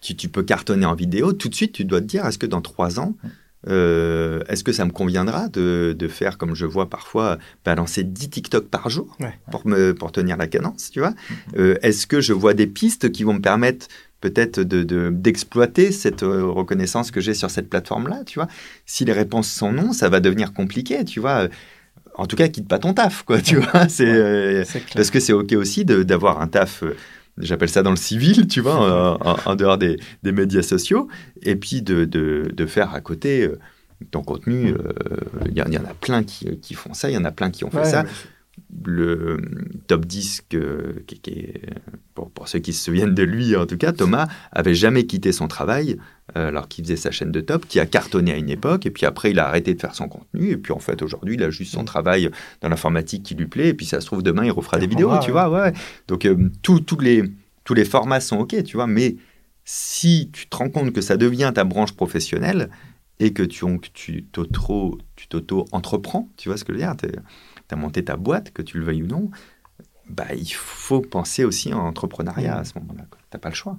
[0.00, 2.46] tu, tu, peux cartonner en vidéo, tout de suite, tu dois te dire, est-ce que
[2.46, 3.28] dans 3 ans, mm.
[3.68, 8.30] euh, est-ce que ça me conviendra de, de, faire, comme je vois parfois, balancer 10
[8.30, 9.16] TikTok par jour
[9.50, 11.14] pour, me, pour tenir la cadence, tu vois?
[11.56, 11.74] Mm.
[11.82, 13.86] Est-ce que je vois des pistes qui vont me permettre
[14.20, 18.48] peut-être d'exploiter de, cette reconnaissance que j'ai sur cette plateforme-là, tu vois?
[18.86, 21.48] Si les réponses sont non, ça va devenir compliqué, tu vois?
[22.14, 23.88] En tout cas, quitte pas ton taf, quoi, tu vois.
[23.88, 26.82] C'est euh, parce que c'est ok aussi d'avoir un taf.
[26.82, 26.96] Euh,
[27.38, 31.08] j'appelle ça dans le civil, tu vois, en, dehors des, médias sociaux,
[31.42, 33.58] et puis de, de, faire à côté euh,
[34.10, 34.74] ton contenu.
[35.46, 37.64] Il y, en a plein qui, qui, font ça, il y en a plein qui
[37.64, 38.04] ont fait ça
[38.84, 39.40] le
[39.86, 41.20] top 10, qui,
[42.14, 45.48] pour, ceux qui se souviennent de lui en tout cas, Thomas avait jamais quitté son
[45.48, 45.98] travail
[46.36, 48.90] euh, alors qu'il faisait sa chaîne de top, qui a cartonné à une époque, et
[48.90, 51.42] puis après il a arrêté de faire son contenu, et puis en fait aujourd'hui il
[51.42, 51.86] a juste son mm.
[51.86, 52.30] travail
[52.60, 55.12] dans l'informatique qui lui plaît, et puis ça se trouve demain il refera des vidéos,
[55.22, 55.72] tu vois, ouais.
[56.08, 57.24] Donc euh, tous les,
[57.64, 59.16] tous les formats sont ok, tu vois, mais
[59.64, 62.70] si tu te rends compte que ça devient ta branche professionnelle,
[63.20, 66.96] et que tu, tu t'auto-entreprends, tu vois ce que je veux dire
[67.68, 69.30] tu as monté ta boîte, que tu le veuilles ou non,
[70.08, 73.04] bah, il faut penser aussi en entrepreneuriat à ce moment-là.
[73.10, 73.78] Tu n'as pas le choix.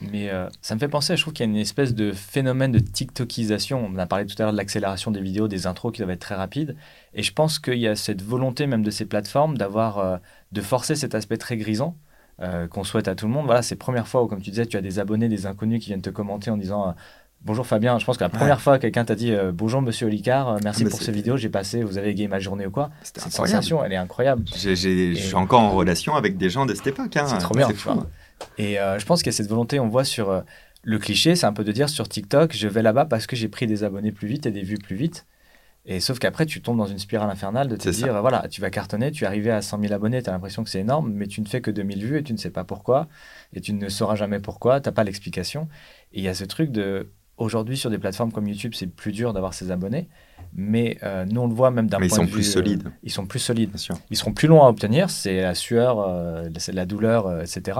[0.00, 2.70] Mais euh, ça me fait penser, je trouve qu'il y a une espèce de phénomène
[2.70, 3.84] de TikTokisation.
[3.84, 6.20] On a parlé tout à l'heure de l'accélération des vidéos, des intros qui doivent être
[6.20, 6.76] très rapides.
[7.14, 10.18] Et je pense qu'il y a cette volonté même de ces plateformes d'avoir, euh,
[10.52, 11.96] de forcer cet aspect très grisant
[12.40, 13.46] euh, qu'on souhaite à tout le monde.
[13.46, 15.80] Voilà, c'est la première fois où, comme tu disais, tu as des abonnés, des inconnus
[15.80, 16.94] qui viennent te commenter en disant
[17.44, 20.48] Bonjour Fabien, je pense que la première fois quelqu'un t'a dit euh, bonjour Monsieur Olicard,
[20.48, 22.90] euh, merci ah, pour cette vidéo, j'ai passé, vous avez égayé ma journée ou quoi
[23.02, 24.44] Cette sensation, elle est incroyable.
[24.56, 24.74] Je
[25.14, 27.16] suis encore en relation avec des gens de cette époque.
[27.16, 27.26] Hein.
[27.28, 28.06] C'est trop bien, vois.
[28.58, 30.42] Et euh, je pense qu'il y a cette volonté, on voit sur
[30.82, 33.48] le cliché, c'est un peu de dire sur TikTok, je vais là-bas parce que j'ai
[33.48, 35.24] pris des abonnés plus vite et des vues plus vite.
[35.90, 38.68] Et sauf qu'après, tu tombes dans une spirale infernale de te dire, voilà, tu vas
[38.68, 41.26] cartonner, tu es arrivé à 100 000 abonnés, tu as l'impression que c'est énorme, mais
[41.26, 43.08] tu ne fais que 2000 vues et tu ne sais pas pourquoi,
[43.54, 45.66] et tu ne sauras jamais pourquoi, tu n'as pas l'explication.
[46.12, 47.08] Et il y a ce truc de,
[47.38, 50.08] Aujourd'hui, sur des plateformes comme YouTube, c'est plus dur d'avoir ses abonnés.
[50.54, 52.12] Mais euh, nous, on le voit même d'un point de vue.
[52.12, 52.82] Ils sont plus solides.
[52.86, 53.70] Euh, ils sont plus solides.
[53.70, 53.96] Bien sûr.
[54.10, 55.08] Ils seront plus longs à obtenir.
[55.08, 57.78] C'est la sueur, euh, c'est la douleur, etc.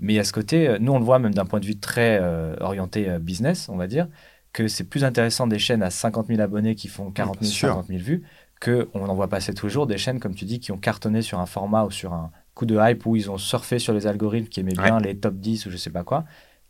[0.00, 2.20] Mais à ce côté, nous, on le voit même d'un point de vue très
[2.60, 4.08] orienté business, on va dire,
[4.52, 7.86] que c'est plus intéressant des chaînes à 50 000 abonnés qui font 40 000, 50
[7.88, 8.22] 000 vues,
[8.62, 11.46] qu'on en voit passer toujours des chaînes, comme tu dis, qui ont cartonné sur un
[11.46, 14.60] format ou sur un coup de hype où ils ont surfé sur les algorithmes qui
[14.60, 16.24] aimaient bien les top 10 ou je sais pas quoi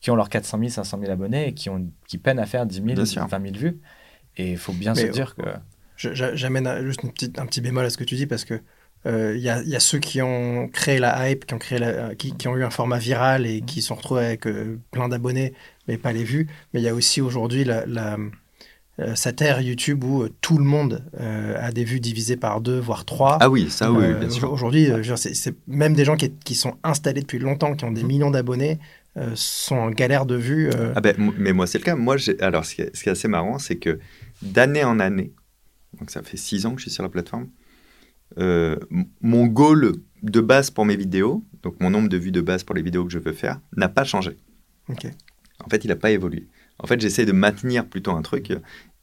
[0.04, 2.66] qui ont leurs 400 000, 500 000 abonnés et qui, ont, qui peinent à faire
[2.66, 3.80] 10 000, 20 000 vues.
[4.36, 5.42] Et il faut bien se dire que.
[5.96, 8.60] J'amène juste une petite, un petit bémol à ce que tu dis parce que
[9.06, 11.78] il euh, y, a, y, a, ceux qui ont créé la hype, qui ont, créé
[11.78, 15.08] la, qui, qui, ont eu un format viral et qui sont retrouvés avec euh, plein
[15.08, 15.54] d'abonnés,
[15.88, 16.48] mais pas les vues.
[16.74, 18.18] Mais il y a aussi aujourd'hui la, la
[19.00, 23.06] euh, cette ère YouTube où tout le monde a des vues divisées par deux, voire
[23.06, 23.38] trois.
[23.40, 24.52] Ah oui, ça oui, bien sûr.
[24.52, 28.06] Aujourd'hui, c'est même des gens qui, qui, sont installés depuis longtemps, qui ont des mmh.
[28.06, 28.78] millions d'abonnés,
[29.16, 30.70] euh, sont en galère de vue.
[30.70, 30.92] Euh.
[30.96, 31.94] Ah ben, mais moi, c'est le cas.
[31.94, 34.00] Moi, alors, ce qui, est, assez marrant, c'est que
[34.42, 35.32] d'année en année,
[36.00, 37.48] donc ça fait six ans que je suis sur la plateforme,
[38.38, 38.76] euh,
[39.20, 39.92] mon goal
[40.24, 43.04] de base pour mes vidéos, donc mon nombre de vues de base pour les vidéos
[43.04, 44.36] que je veux faire, n'a pas changé.
[44.88, 46.48] En fait, il n'a pas évolué.
[46.80, 48.52] En fait, j'essaie de maintenir plutôt un truc.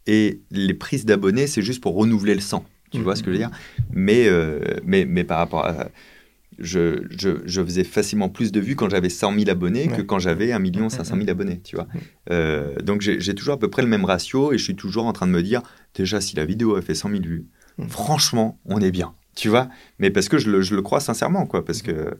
[0.08, 2.66] Et les prises d'abonnés, c'est juste pour renouveler le sang.
[2.92, 3.52] Tu vois ce que je veux dire?
[3.94, 4.28] Mais,
[4.84, 5.88] mais, mais par rapport à
[6.60, 7.04] je,
[7.46, 10.90] je, faisais facilement plus de vues quand j'avais 100 000 abonnés que quand j'avais 1
[10.90, 11.88] 500 000 abonnés, tu vois.
[12.30, 15.14] Euh, donc j'ai toujours à peu près le même ratio et je suis toujours en
[15.14, 15.62] train de me dire,
[15.96, 17.46] déjà, si la vidéo a fait 100 000 vues,
[17.88, 19.70] franchement, on est bien, tu vois.
[20.00, 22.18] Mais parce que je le, je le, crois sincèrement, quoi, parce que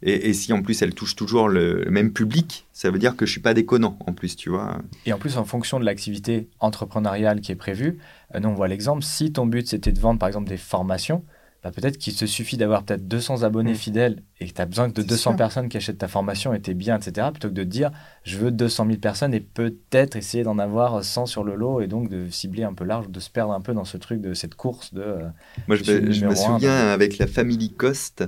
[0.00, 3.16] Et, et si en plus elle touche toujours le, le même public, ça veut dire
[3.16, 4.78] que je suis pas déconnant en plus, tu vois.
[5.06, 7.98] Et en plus, en fonction de l'activité entrepreneuriale qui est prévue,
[8.34, 11.24] euh, nous on voit l'exemple, si ton but c'était de vendre par exemple des formations,
[11.70, 13.76] bah, peut-être qu'il te suffit d'avoir peut-être 200 abonnés Mm.
[13.76, 15.36] fidèles et que tu as besoin de C'est 200 sûr.
[15.36, 17.30] personnes qui achètent ta formation et t'es bien, etc.
[17.32, 17.90] Plutôt que de dire
[18.24, 21.86] je veux 200 000 personnes et peut-être essayer d'en avoir 100 sur le lot et
[21.86, 24.34] donc de cibler un peu large, de se perdre un peu dans ce truc de
[24.34, 25.02] cette course de.
[25.02, 25.28] euh,
[25.66, 28.24] Moi, je, me- je me numéro un, souviens avec la famille Cost,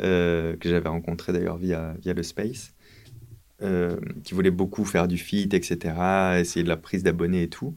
[0.00, 2.72] euh, que j'avais rencontré d'ailleurs via, via le Space,
[3.62, 7.74] euh, qui voulait beaucoup faire du fit, etc., essayer de la prise d'abonnés et tout.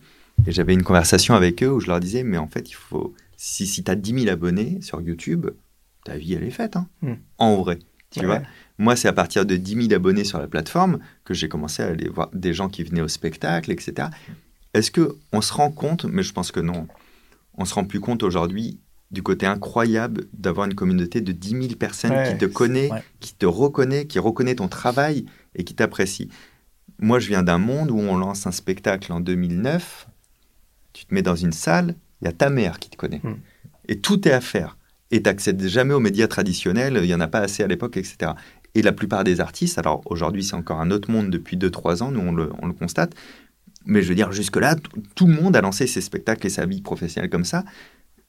[0.48, 3.14] Et j'avais une conversation avec eux où je leur disais, mais en fait, il faut,
[3.38, 5.48] si, si tu as 10 000 abonnés sur YouTube,
[6.04, 7.14] ta vie, elle est faite, hein, Mm.
[7.40, 7.80] en vrai.
[8.12, 8.26] Tu Ouais.
[8.28, 8.42] vois
[8.78, 11.88] Moi, c'est à partir de 10 000 abonnés sur la plateforme que j'ai commencé à
[11.88, 14.10] aller voir des gens qui venaient au spectacle, etc.
[14.74, 16.88] Est-ce que on se rend compte, mais je pense que non,
[17.58, 18.80] on se rend plus compte aujourd'hui
[19.12, 23.04] du côté incroyable d'avoir une communauté de 10 000 personnes Ouais, qui te connaît, ouais.
[23.20, 25.26] qui te reconnaît, qui reconnaît ton travail
[25.56, 26.30] et qui t'apprécie.
[27.00, 30.08] Moi, je viens d'un monde où on lance un spectacle en 2009,
[30.94, 33.22] tu te mets dans une salle, il y a ta mère qui te connaît.
[33.24, 33.36] Mm.
[33.88, 34.78] Et tout est à faire.
[35.12, 37.98] Et tu n'accèdes jamais aux médias traditionnels, il n'y en a pas assez à l'époque,
[37.98, 38.32] etc.
[38.74, 42.12] Et la plupart des artistes, alors aujourd'hui c'est encore un autre monde depuis 2-3 ans,
[42.12, 43.16] nous on le, on le constate,
[43.86, 44.76] mais je veux dire, jusque-là,
[45.16, 47.64] tout le monde a lancé ses spectacles et sa vie professionnelle comme ça.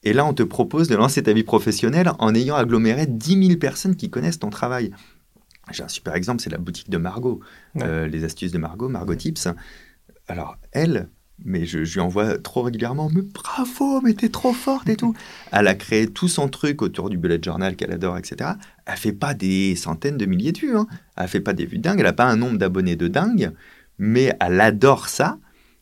[0.03, 3.59] Et là, on te propose de lancer ta vie professionnelle en ayant aggloméré 10 000
[3.59, 4.91] personnes qui connaissent ton travail.
[5.71, 7.41] J'ai un super exemple, c'est la boutique de Margot,
[7.75, 7.83] Ouais.
[7.83, 9.49] Euh, les astuces de Margot, Margot Tips.
[10.27, 11.09] Alors, elle,
[11.45, 15.15] mais je, je lui envoie trop régulièrement, mais bravo, mais t'es trop forte et tout.
[15.51, 18.51] Elle a créé tout son truc autour du bullet journal qu'elle adore, etc.
[18.85, 20.87] Elle fait pas des centaines de milliers de vues, hein.
[21.15, 23.51] elle fait pas des vues dingues, elle a pas un nombre d'abonnés de dingue,
[23.97, 25.37] mais elle adore ça.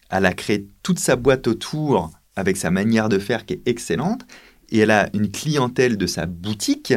[0.09, 4.25] Elle a créé toute sa boîte autour avec sa manière de faire qui est excellente,
[4.69, 6.93] et elle a une clientèle de sa boutique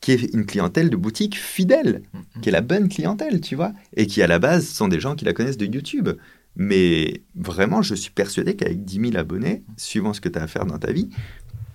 [0.00, 2.02] qui est une clientèle de boutique fidèle
[2.40, 5.14] qui est la bonne clientèle, tu vois, et qui à la base sont des gens
[5.14, 6.08] qui la connaissent de YouTube.
[6.56, 10.46] Mais vraiment, je suis persuadé qu'avec 10 000 abonnés, suivant ce que tu as à
[10.46, 11.08] faire dans ta vie,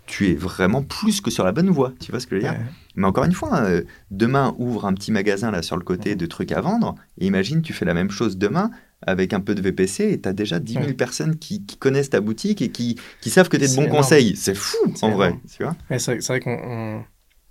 [0.06, 2.50] tu es vraiment plus que sur la bonne voie, tu vois ce que je veux
[2.52, 2.60] dire?
[2.60, 2.66] Ouais.
[2.96, 6.26] Mais encore une fois, euh, demain, ouvre un petit magasin là sur le côté de
[6.28, 8.70] trucs à vendre, et imagine, tu fais la même chose demain
[9.08, 10.94] avec un peu de VPC, et tu as déjà 10 000 Ouais.
[10.94, 13.84] personnes qui, qui connaissent ta boutique et qui, qui savent que tu es de bons
[13.84, 13.98] énorme.
[13.98, 14.36] conseils.
[14.36, 15.42] C'est fou, en vrai, énorme.
[15.48, 15.76] c'est vrai,
[16.22, 17.04] c'est vrai qu'on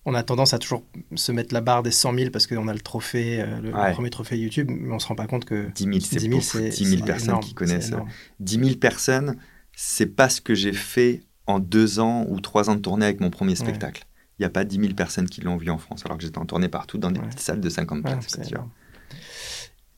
[0.04, 0.84] on, a tendance à toujours
[1.14, 3.92] se mettre la barre des 100 000 parce qu'on a le trophée, euh, le, Ouais.
[3.92, 6.30] premier trophée YouTube, mais on se rend pas compte que 10 000, c'est 10 000,
[6.32, 6.42] beaucoup.
[6.44, 7.88] c'est 10 000 c'est personnes énorme, qui connaissent.
[7.88, 8.08] énorme.
[8.40, 9.36] 10 000 personnes,
[9.74, 13.20] c'est pas ce que j'ai fait en deux ans ou trois ans de tournée avec
[13.20, 14.04] mon premier spectacle.
[14.38, 16.38] Il n'y a pas 10 000 personnes qui l'ont vu en France, alors que j'étais
[16.38, 17.26] en tournée partout dans des Ouais.
[17.26, 18.36] petites salles de 50 Ouais, places.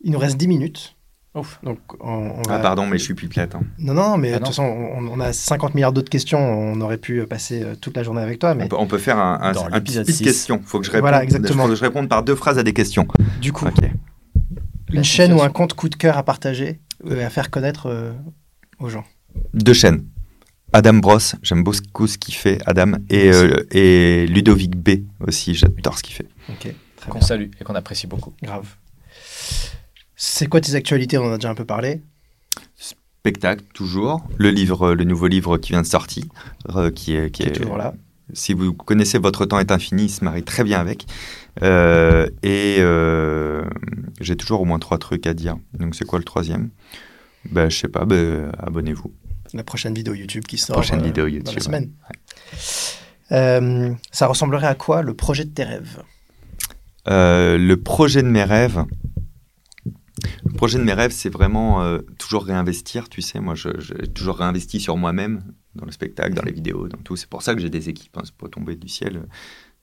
[0.03, 0.96] Il nous reste 10 minutes.
[1.37, 1.59] Ouf.
[1.63, 3.55] Donc, on, on Ah, pardon, mais je suis pipelette.
[3.55, 3.61] hein.
[3.79, 6.39] Non, non, mais Ah de toute façon, on, on a 50 milliards d'autres questions.
[6.39, 8.55] On aurait pu euh, passer euh, toute la journée avec toi.
[8.55, 10.25] Mais On, peut, on peut faire un, un, un petit l'épisode speed 6.
[10.25, 10.61] question.
[10.65, 11.03] faut que je réponde.
[11.03, 11.65] Voilà, exactement.
[11.65, 13.07] Faut que je réponde par deux phrases à des questions.
[13.41, 13.67] du coup,
[14.93, 17.87] une chaîne ou un compte coup de cœur à partager euh, et à faire connaître
[17.87, 18.13] euh,
[18.79, 19.05] aux gens.
[19.53, 20.05] Deux chaînes.
[20.73, 22.93] Adam Bros, j'aime beaucoup ce qu'il fait, Adam.
[23.11, 26.27] Et, euh, et Ludovic B aussi, j'adore ce qu'il fait.
[26.49, 28.33] Ok, très Qu'on salue et qu'on apprécie beaucoup.
[28.43, 28.67] Grave.
[30.17, 31.19] C'est quoi tes actualités?
[31.19, 32.01] On en a déjà un peu parlé.
[32.77, 34.27] Spectacle, toujours.
[34.39, 36.25] Le livre, le nouveau livre qui vient de sortir,
[36.75, 37.95] euh, qui est, qui Qui est est toujours là.
[38.33, 41.07] Si vous connaissez Votre temps est infini, il se marie très bien avec.
[41.63, 43.63] Euh, et euh,
[44.21, 45.57] j'ai toujours au moins trois trucs à dire.
[45.79, 46.71] Donc c'est quoi le troisième?
[47.51, 49.13] Ben, Je sais pas, ben, abonnez-vous.
[49.55, 51.91] La prochaine vidéo YouTube qui sort Prochaine euh, vidéo dans la semaine.
[53.33, 56.03] Euh, ça ressemblerait à quoi le projet de tes rêves?
[57.09, 58.85] Euh, le projet de mes rêves,
[60.45, 63.09] le projet de mes rêves, c'est vraiment euh, toujours réinvestir.
[63.09, 65.43] Tu sais, moi, j'ai toujours réinvesti sur moi-même,
[65.75, 67.17] dans le spectacle, dans les vidéos, dans tout.
[67.17, 68.17] C'est pour ça que j'ai des équipes.
[68.17, 69.27] Hein, c'est pas tombé du ciel.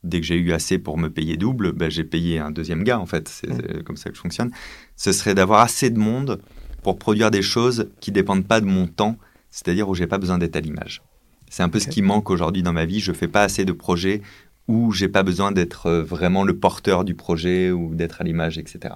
[0.03, 2.99] Dès que j'ai eu assez pour me payer double, ben, j'ai payé un deuxième gars,
[2.99, 3.29] en fait.
[3.29, 3.83] C'est Mm.
[3.83, 4.51] comme ça que je fonctionne.
[4.95, 6.41] Ce serait d'avoir assez de monde
[6.81, 9.17] pour produire des choses qui dépendent pas de mon temps,
[9.49, 11.01] c'est-à-dire où j'ai pas besoin d'être à l'image.
[11.49, 12.99] C'est un peu ce qui manque aujourd'hui dans ma vie.
[12.99, 14.21] Je fais pas assez de projets
[14.67, 18.57] où j'ai pas besoin d'être euh, vraiment le porteur du projet ou d'être à l'image,
[18.57, 18.95] etc.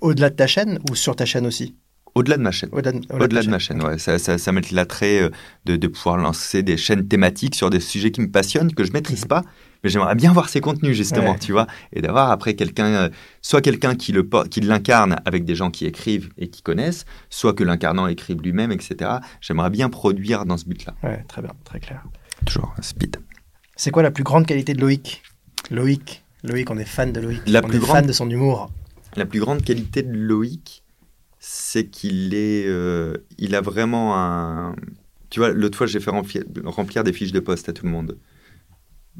[0.00, 1.74] Au-delà de ta chaîne ou sur ta chaîne aussi?
[2.14, 2.70] Au-delà de ma chaîne.
[2.72, 3.98] Au-delà de, ma chaîne, ouais.
[3.98, 5.30] Ça, ça, ça m'est l'attrait euh,
[5.66, 8.90] de, de pouvoir lancer des chaînes thématiques sur des sujets qui me passionnent, que je
[8.92, 9.42] maîtrise pas,
[9.84, 11.38] mais j'aimerais bien voir ces contenus, justement, Ouais.
[11.38, 13.08] tu vois, et d'avoir après quelqu'un, euh,
[13.40, 17.52] soit quelqu'un qui le qui l'incarne avec des gens qui écrivent et qui connaissent, soit
[17.52, 19.10] que l'incarnant écrive lui-même, etc.
[19.40, 20.94] J'aimerais bien produire dans ce but-là.
[21.04, 22.02] Ouais, très bien, très clair.
[22.46, 23.18] Toujours speed.
[23.76, 25.22] C'est quoi la plus grande qualité de Loïc?
[25.70, 27.42] Loïc, Loïc, on est fan de Loïc.
[27.46, 28.70] La on plus est grande- fan de son humour.
[29.16, 30.84] La plus grande qualité de Loïc,
[31.38, 34.76] c'est qu'il est, euh, il a vraiment un.
[35.30, 37.92] Tu vois, l'autre fois, j'ai fait remplir, remplir des fiches de poste à tout le
[37.92, 38.18] monde,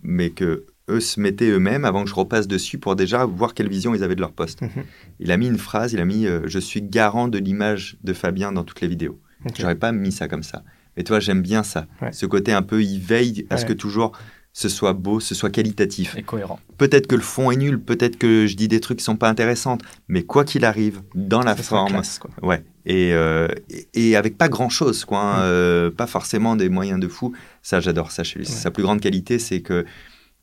[0.03, 3.69] mais que eux se mettaient eux-mêmes avant que je repasse dessus pour déjà voir quelle
[3.69, 4.63] vision ils avaient de leur poste.
[4.63, 4.85] Mhm.
[5.21, 8.13] Il a mis une phrase, il a mis euh, Je suis garant de l'image de
[8.13, 9.21] Fabien dans toutes les vidéos.
[9.45, 9.57] Ok.
[9.59, 10.65] J'aurais pas mis ça comme ça.
[10.97, 11.87] Mais toi, j'aime bien ça.
[12.03, 12.13] Ouais.
[12.13, 14.19] Ce côté un peu, il veille à ce que toujours
[14.53, 16.17] ce soit beau, ce soit qualitatif.
[16.17, 16.59] Et cohérent.
[16.79, 19.29] Peut-être que le fond est nul, peut-être que je dis des trucs qui sont pas
[19.29, 19.79] intéressants,
[20.09, 22.31] mais quoi qu'il arrive, dans la Ça forme, classe, quoi.
[22.43, 25.43] ouais, et, euh, et, et avec pas grand-chose, quoi, hein, Mm.
[25.45, 27.33] euh, pas forcément des moyens de fou.
[27.63, 28.47] Ça, j'adore ça chez lui.
[28.47, 28.53] Ouais.
[28.53, 29.85] Sa plus grande qualité, c'est que,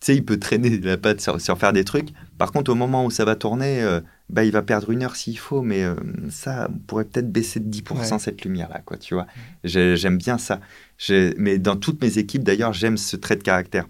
[0.05, 2.09] sais, il peut traîner la patte sur, sur faire des trucs.
[2.37, 5.15] Par contre, au moment où ça va tourner, euh, bah, il va perdre une heure
[5.15, 5.95] s'il faut, mais euh,
[6.29, 8.19] ça on pourrait peut-être baisser de 10% Ouais.
[8.19, 9.27] cette lumière-là, quoi, tu vois.
[9.63, 10.59] J'ai- J'aime bien ça.
[11.37, 13.85] Mais dans toutes mes équipes, d'ailleurs, j'aime ce trait de caractère.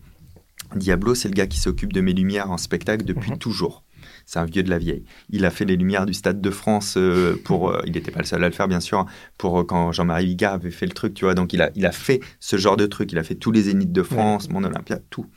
[0.75, 3.37] Diablo, c'est le gars qui s'occupe de mes lumières en spectacle depuis Mhm.
[3.37, 3.83] toujours.
[4.27, 5.03] C'est un vieux de la vieille.
[5.29, 7.69] Il a fait les lumières du Stade de France euh, pour.
[7.69, 9.05] euh, il n'était pas le seul à le faire, bien sûr.
[9.37, 11.35] Pour euh, quand Jean-Marie Bigard avait fait le truc, tu vois.
[11.35, 13.11] Donc il a, il a fait ce genre de truc.
[13.11, 15.27] Il a fait tous les Zéniths de France, mon Olympia, tout.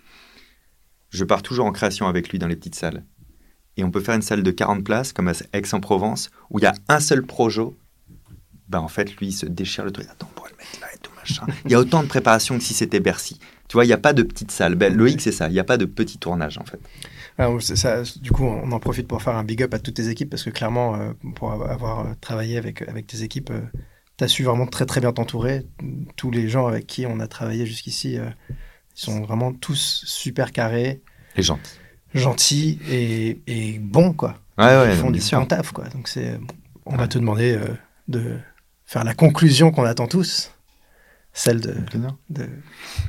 [1.11, 3.04] Je pars toujours en création avec lui dans les petites salles.
[3.76, 6.66] Et on peut faire une salle de 40 places, comme à Aix-en-Provence, où il y
[6.66, 7.76] a un seul projo.
[8.68, 10.06] Ben en fait, lui, il se déchire le truc.
[10.11, 11.46] Attends, on le mettre là et tout machin.
[11.64, 13.38] Il y a autant de préparation que si c'était Bercy.
[13.68, 14.74] Tu vois, il n'y a pas de petite salle.
[14.74, 15.48] Ben, Loïc, c'est ça.
[15.48, 16.80] Il n'y a pas de petit tournage, en fait.
[17.61, 20.28] Ça, du coup, on en profite pour faire un big up à toutes tes équipes
[20.28, 23.52] parce que clairement, euh, pour avoir- euh, travaillé avec, avec tes équipes,
[24.16, 25.64] tu as su vraiment très très bien t'entourer.
[26.16, 28.28] Tous les gens avec qui on a travaillé jusqu'ici, euh,
[28.99, 31.01] ils sont vraiment tous super carrés,
[31.36, 31.61] Les gens.
[32.14, 34.34] gentils et, et bons, quoi.
[34.59, 35.84] Ouais, ouais, Ils font du bon taf, quoi.
[35.90, 36.38] Donc, c'est,
[36.84, 37.66] on va te demander euh,
[38.09, 38.36] de
[38.86, 40.51] faire la conclusion qu'on attend tous,
[41.32, 41.76] celle de,
[42.30, 42.49] de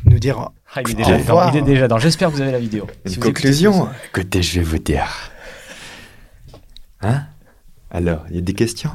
[0.05, 1.97] nous dire Ah, il, est déjà dans, il est déjà dans.
[1.97, 2.85] J'espère que vous avez la vidéo.
[3.05, 5.31] Une Si conclusion Écoutez, je vais vous dire.
[7.01, 7.23] Hein?
[7.89, 8.91] Alors, il y a des questions?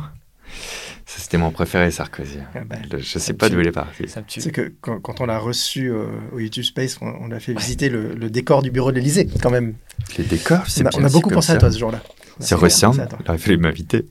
[1.25, 2.37] C'était mon préféré, Sarkozy.
[2.55, 4.05] Ah bah, Je Ça sais pas d'où il est parti.
[4.29, 7.55] C'est que quand, quand on l'a reçu euh, au YouTube Space, on, on a fait
[7.59, 9.75] visiter le, le décor du bureau de l'Elysée, quand même.
[10.19, 11.53] Les décors, c'est On a, on beaucoup pensé ça.
[11.55, 12.03] à toi ce jour-là.
[12.41, 13.09] C'est ressemble.
[13.25, 14.07] Il aurait fallu m'inviter.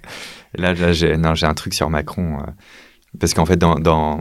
[0.56, 2.40] Là, là j'ai non, j'ai un truc sur Macron.
[2.40, 2.52] euh,
[3.20, 4.20] parce qu'en fait, dans, dans,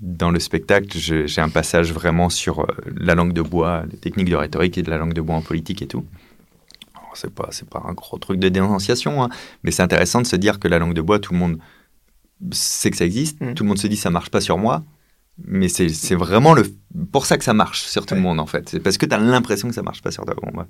[0.00, 4.28] dans le spectacle, j'ai un passage vraiment sur euh, la langue de bois, les techniques
[4.28, 6.04] de rhétorique et de la langue de bois en politique et tout.
[7.14, 9.28] C'est pas, c'est pas un gros truc de dénonciation, hein,
[9.62, 11.58] mais c'est intéressant de se dire que la langue de bois, tout le monde
[12.52, 13.54] sait que ça existe, Mhm.
[13.54, 14.84] tout le monde se dit ça marche pas sur moi,
[15.44, 16.64] mais c'est c'est vraiment le,
[17.12, 18.68] pour ça que ça marche sur tout le monde en fait.
[18.68, 20.34] C'est parce que tu as l'impression que ça marche pas sur toi.
[20.34, 20.64] Bon.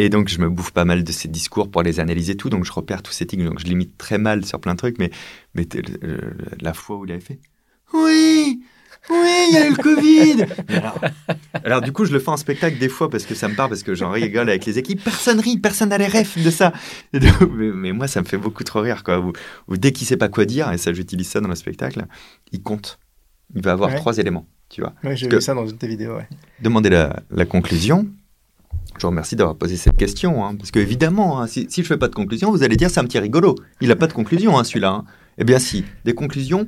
[0.00, 2.50] Et donc, je me bouffe pas mal de ces discours pour les analyser tout.
[2.50, 3.42] Donc, je repère tous ces tics.
[3.44, 4.96] Donc, je limite très mal sur plein de trucs.
[4.98, 5.10] Mais,
[5.54, 5.66] mais
[6.60, 7.40] la fois où il avait fait
[7.92, 8.62] Oui,
[9.10, 10.44] oui, il y a eu le Covid.
[10.68, 11.00] Alors,
[11.64, 13.70] alors, du coup, je le fais en spectacle des fois parce que ça me parle,
[13.70, 15.02] parce que j'en rigole avec les équipes.
[15.02, 16.72] Personne rit, personne n'a les refs de ça.
[17.12, 17.22] Donc,
[17.54, 19.02] mais, mais moi, ça me fait beaucoup trop rire.
[19.04, 19.18] Quoi.
[19.18, 19.32] Ou,
[19.68, 22.04] ou dès qu'il sait pas quoi dire, et ça, j'utilise ça dans le spectacle,
[22.52, 22.98] il compte.
[23.54, 23.96] Il va avoir Ouais.
[23.96, 24.46] trois éléments.
[24.68, 24.92] Tu vois.
[25.02, 26.16] Ouais, j'ai vu ça dans une de tes vidéos.
[26.16, 26.28] Ouais.
[26.60, 28.06] demander la, la conclusion.
[28.96, 31.86] Je vous remercie d'avoir posé cette question, hein, parce que évidemment, hein, si, si je
[31.86, 33.54] fais pas de conclusion, vous allez dire c'est un petit rigolo.
[33.80, 35.04] Il a pas de conclusion, hein, celui-là.
[35.38, 35.84] Eh bien, si.
[36.04, 36.66] Des conclusions,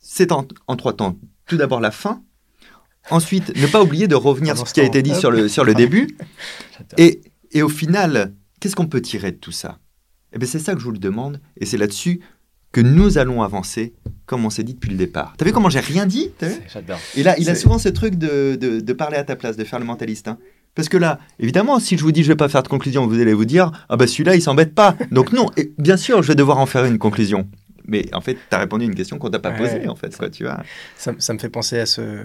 [0.00, 1.16] c'est en, en trois temps.
[1.52, 2.22] Tout d'abord la fin.
[3.10, 5.64] Ensuite, ne pas oublier de revenir sur ce qui a été dit sur le, sur
[5.64, 6.16] le début.
[6.72, 6.94] J'adore.
[6.96, 9.78] Et, et au final, qu'est-ce qu'on peut tirer de tout ça?
[10.32, 12.20] Eh bien, c'est ça que je vous le demande, et c'est là-dessus
[12.70, 13.92] que nous allons avancer,
[14.24, 15.34] comme on s'est dit depuis le départ.
[15.36, 16.30] T'as vu comment j'ai rien dit?
[16.72, 16.98] J'adore.
[17.16, 19.58] et là, il a C'est- souvent ce truc de, de, de parler à ta place,
[19.58, 20.28] de faire le mentaliste.
[20.28, 20.38] hein.
[20.74, 23.20] Parce que là, évidemment, si je vous dis je vais pas faire de conclusion, vous
[23.20, 24.96] allez vous dire ah bah celui-là il s'embête pas.
[25.10, 27.46] Donc non, et bien sûr je vais devoir en faire une conclusion.
[27.86, 29.58] Mais en fait, tu as répondu à une question qu'on t'a pas Ouais.
[29.58, 30.62] posée en fait, quoi, tu vois.
[30.96, 32.24] Ça, ça me fait penser à ce.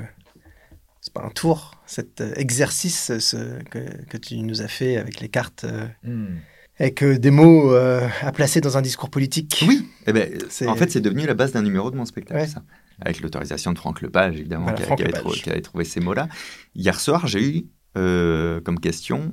[1.02, 5.22] C'est pas un tour, cet euh, exercice ce- que, que tu nous as fait avec
[5.22, 6.36] les cartes, euh, Hmm.
[6.80, 9.64] avec euh, des mots euh, à placer dans un discours politique.
[9.68, 9.88] Oui.
[10.06, 10.30] Eh ben,
[10.68, 12.48] en fait, c'est devenu la base d'un numéro de mon spectacle, Ouais.
[12.48, 12.62] ça.
[13.00, 15.24] Avec l'autorisation de Franck Lepage, évidemment, Voilà, qui, a- Franck qui avait Lepage.
[15.32, 16.28] trou- qui avait trouvé ces mots-là.
[16.76, 19.32] Hier soir, j'ai eu euh, comme question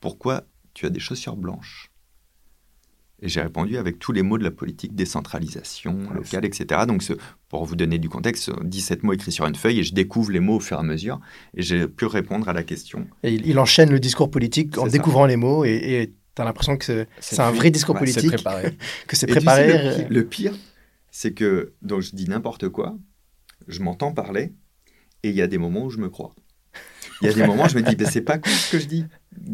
[0.00, 1.90] pourquoi tu as des chaussures blanches?
[3.22, 6.82] Et j'ai répondu avec tous les mots de la politique, décentralisation, Ouais, locale, etc.
[6.86, 7.14] Donc, ce-
[7.48, 10.40] pour vous donner du contexte, 17 mots écrits sur une feuille et je découvre les
[10.40, 11.18] mots au fur et à mesure.
[11.56, 13.06] Et j'ai pu répondre à la question.
[13.22, 14.90] Et il, il enchaîne le discours politique en ça.
[14.90, 18.76] découvrant les mots et tu as l'impression que c'est un vrai discours politique, préparé.
[19.06, 19.66] que c'est Et tu sais, préparé.
[19.68, 20.52] le, euh, le pire,
[21.10, 22.98] c'est que donc je dis n'importe quoi,
[23.66, 24.52] je m'entends parler,
[25.22, 26.34] et il y a des moments où je me crois.
[27.22, 28.78] Il y a des moments où je me dis, Ben, c'est pas cool ce que
[28.78, 29.06] je dis.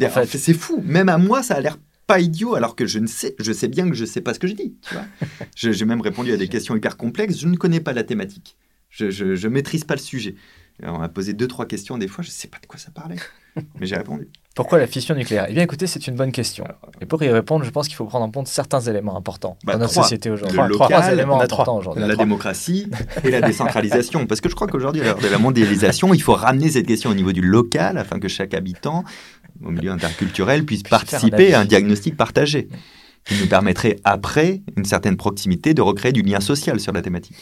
[0.04, 0.82] En fait, c'est fou.
[0.84, 1.78] Même à moi, ça a l'air
[2.12, 4.38] pas idiot, alors que je ne sais, je sais bien que je sais pas ce
[4.38, 4.74] que je dis.
[4.82, 5.04] Tu vois
[5.56, 7.38] Je- J'ai même répondu à des questions hyper complexes.
[7.38, 8.56] Je ne connais pas la thématique.
[8.90, 10.34] Je, je, je maîtrise pas le sujet.
[10.82, 12.90] Alors, on m'a posé deux trois questions des fois, je sais pas de quoi ça
[12.90, 13.16] parlait,
[13.78, 14.28] mais j'ai répondu.
[14.54, 15.46] Pourquoi la fission nucléaire?
[15.48, 16.64] Eh bien, écoutez, c'est une bonne question.
[17.00, 19.74] Et pour y répondre, je pense qu'il faut prendre en compte certains éléments importants Bah,
[19.74, 20.02] dans notre trois.
[20.02, 20.56] société aujourd'hui.
[20.56, 21.44] Trois, local, éléments trois.
[21.44, 22.02] importants aujourd'hui.
[22.06, 22.90] la démocratie
[23.24, 24.26] et la décentralisation.
[24.26, 27.10] Parce que je crois qu'aujourd'hui, à l'heure de la mondialisation, il faut ramener cette question
[27.10, 29.04] au niveau du local afin que chaque habitant
[29.64, 32.68] au milieu interculturel puissent Puisse faire un participer à un diagnostic partagé
[33.24, 37.36] qui nous permettrait après une certaine proximité de recréer du lien social sur la thématique.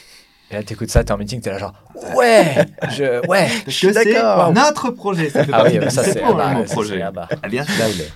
[0.51, 1.73] Et là, t'écoutes ça, t'es en meeting, t'es là genre,
[2.17, 3.49] ouais, je, ouais.
[3.67, 4.53] Je suis d'accord.
[4.53, 5.31] notre projet.
[5.31, 7.01] Ça fait Ah oui, ça c'est ah bah, mon ça, c'est- projet.
[7.03, 7.73] ah bah, Ah, bien sûr.
[7.79, 8.13] là où il est.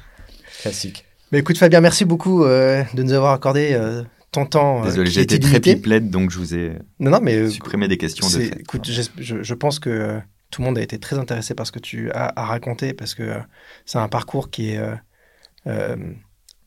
[0.62, 1.04] Classique.
[1.32, 4.02] Mais écoute, Fabien, merci beaucoup euh, de nous avoir accordé euh,
[4.32, 4.82] ton temps.
[4.82, 7.98] euh, Désolé, été très pipelette, donc je vous ai Non, non, mais euh, supprimé des
[7.98, 8.60] questions de fait.
[8.60, 10.18] écoute, je, je pense que euh,
[10.54, 13.14] tout le monde a été très intéressé par ce que tu as à raconter parce
[13.16, 13.38] que euh,
[13.86, 14.94] c'est un parcours qui est euh,
[15.66, 15.96] euh,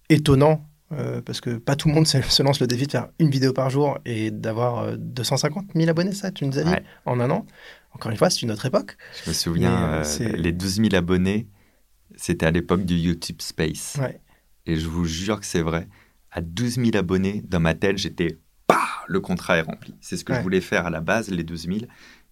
[0.09, 0.65] étonnant.
[0.91, 3.53] euh, parce que pas tout le monde se, lance le défi de faire une vidéo
[3.53, 6.83] par jour et d'avoir euh, 250 000 abonnés, ça, tu nous as dit, Ouais.
[7.05, 7.45] en un an.
[7.93, 8.97] Encore une fois, c'est une autre époque.
[9.23, 10.03] Je me souviens, euh,
[10.35, 11.47] les 12 000 abonnés,
[12.17, 13.95] c'était à l'époque du YouTube Space.
[14.01, 14.19] Ouais.
[14.65, 15.87] Et je vous jure que c'est vrai.
[16.31, 19.95] À 12 000 abonnés, dans ma tête, j'étais Bah Le contrat est rempli.
[20.01, 20.39] C'est ce que Ouais.
[20.39, 21.77] je voulais faire à la base, les 12 000.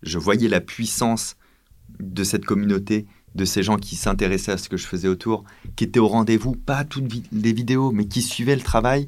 [0.03, 1.35] Je voyais la puissance
[1.99, 3.05] de cette communauté,
[3.35, 5.43] de ces gens qui s'intéressaient à ce que je faisais autour,
[5.75, 9.07] qui étaient au rendez-vous, pas toutes les vidéos, mais qui suivaient le travail.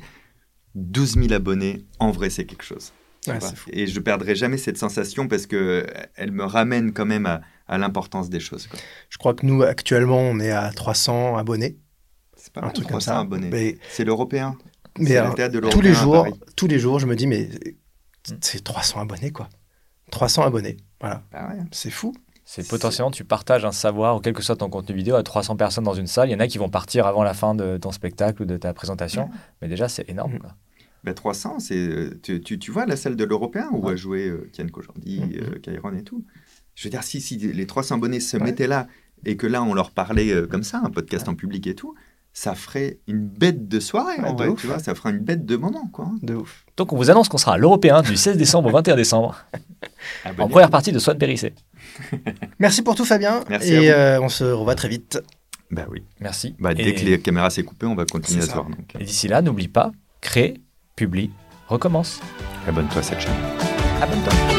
[0.76, 2.92] 12 000 abonnés, en vrai, c'est quelque chose.
[3.28, 3.40] Ouais.
[3.72, 7.42] Et je perdrai jamais cette sensation parce que euh, elle me ramène quand même à,
[7.68, 8.68] à l'importance des choses.
[8.68, 8.80] quoi.
[9.10, 11.78] Je crois que nous, actuellement, on est à 300 abonnés.
[12.36, 13.38] C'est pas un truc comme 300 ça.
[13.52, 14.56] Mais, C'est l'européen.
[15.00, 17.50] mais le alors, théâtre de tous les jours, tous les jours, je me dis, mais
[18.42, 19.50] c'est 300 abonnés, quoi.
[20.12, 20.78] 300 abonnés.
[21.02, 21.24] Voilà.
[21.32, 21.62] Bah ouais.
[21.72, 22.14] C'est fou.
[22.50, 25.58] C'est potentiellement, tu partages un savoir, ou quel que soit ton contenu vidéo, à 300
[25.58, 26.30] personnes dans une salle.
[26.30, 28.56] Il y en a qui vont partir avant la fin de ton spectacle ou de
[28.56, 29.30] ta présentation.
[29.62, 30.36] Mais déjà, c'est énorme.
[30.36, 30.40] Mm.
[30.40, 30.56] quoi.
[31.04, 33.94] Bah, 300, c'est euh, tu, tu, tu vois la salle de l'Européen où Ouais.
[33.94, 35.32] a joué euh, Kian Kojandi, Mhm.
[35.42, 36.24] euh, Kairon et tout.
[36.76, 38.44] Je veux dire, si, si les 300 abonnés se Ouais.
[38.44, 38.88] mettaient là
[39.26, 41.96] et que là on leur parlait euh, comme ça, un podcast en public et tout,
[42.34, 44.62] ça ferait une bête de soirée en de vrai, ouf.
[44.62, 46.12] tu vois, ça ferait une bête de moment quoi.
[46.22, 46.66] De ouf.
[46.78, 49.36] Donc, on vous annonce qu'on sera à l'Européen du 16 décembre au 21 décembre,
[50.40, 51.54] en première partie de Swan Périssé.
[52.60, 53.44] Merci pour tout, Fabien.
[53.50, 53.86] Merci à et vous.
[53.94, 55.20] euh, on se revoit très vite.
[55.72, 56.04] Bah oui.
[56.20, 56.56] Merci.
[56.60, 58.66] Bah, dès Et- que les caméras s'est coupées, on va continuer à se voir.
[58.66, 59.92] Donc, Et d'ici là, n'oublie pas,
[60.22, 60.56] crée,
[60.96, 61.32] publie,
[61.68, 62.22] recommence.
[62.68, 63.34] abonne-toi à cette chaîne.
[64.02, 64.57] Abonne-toi.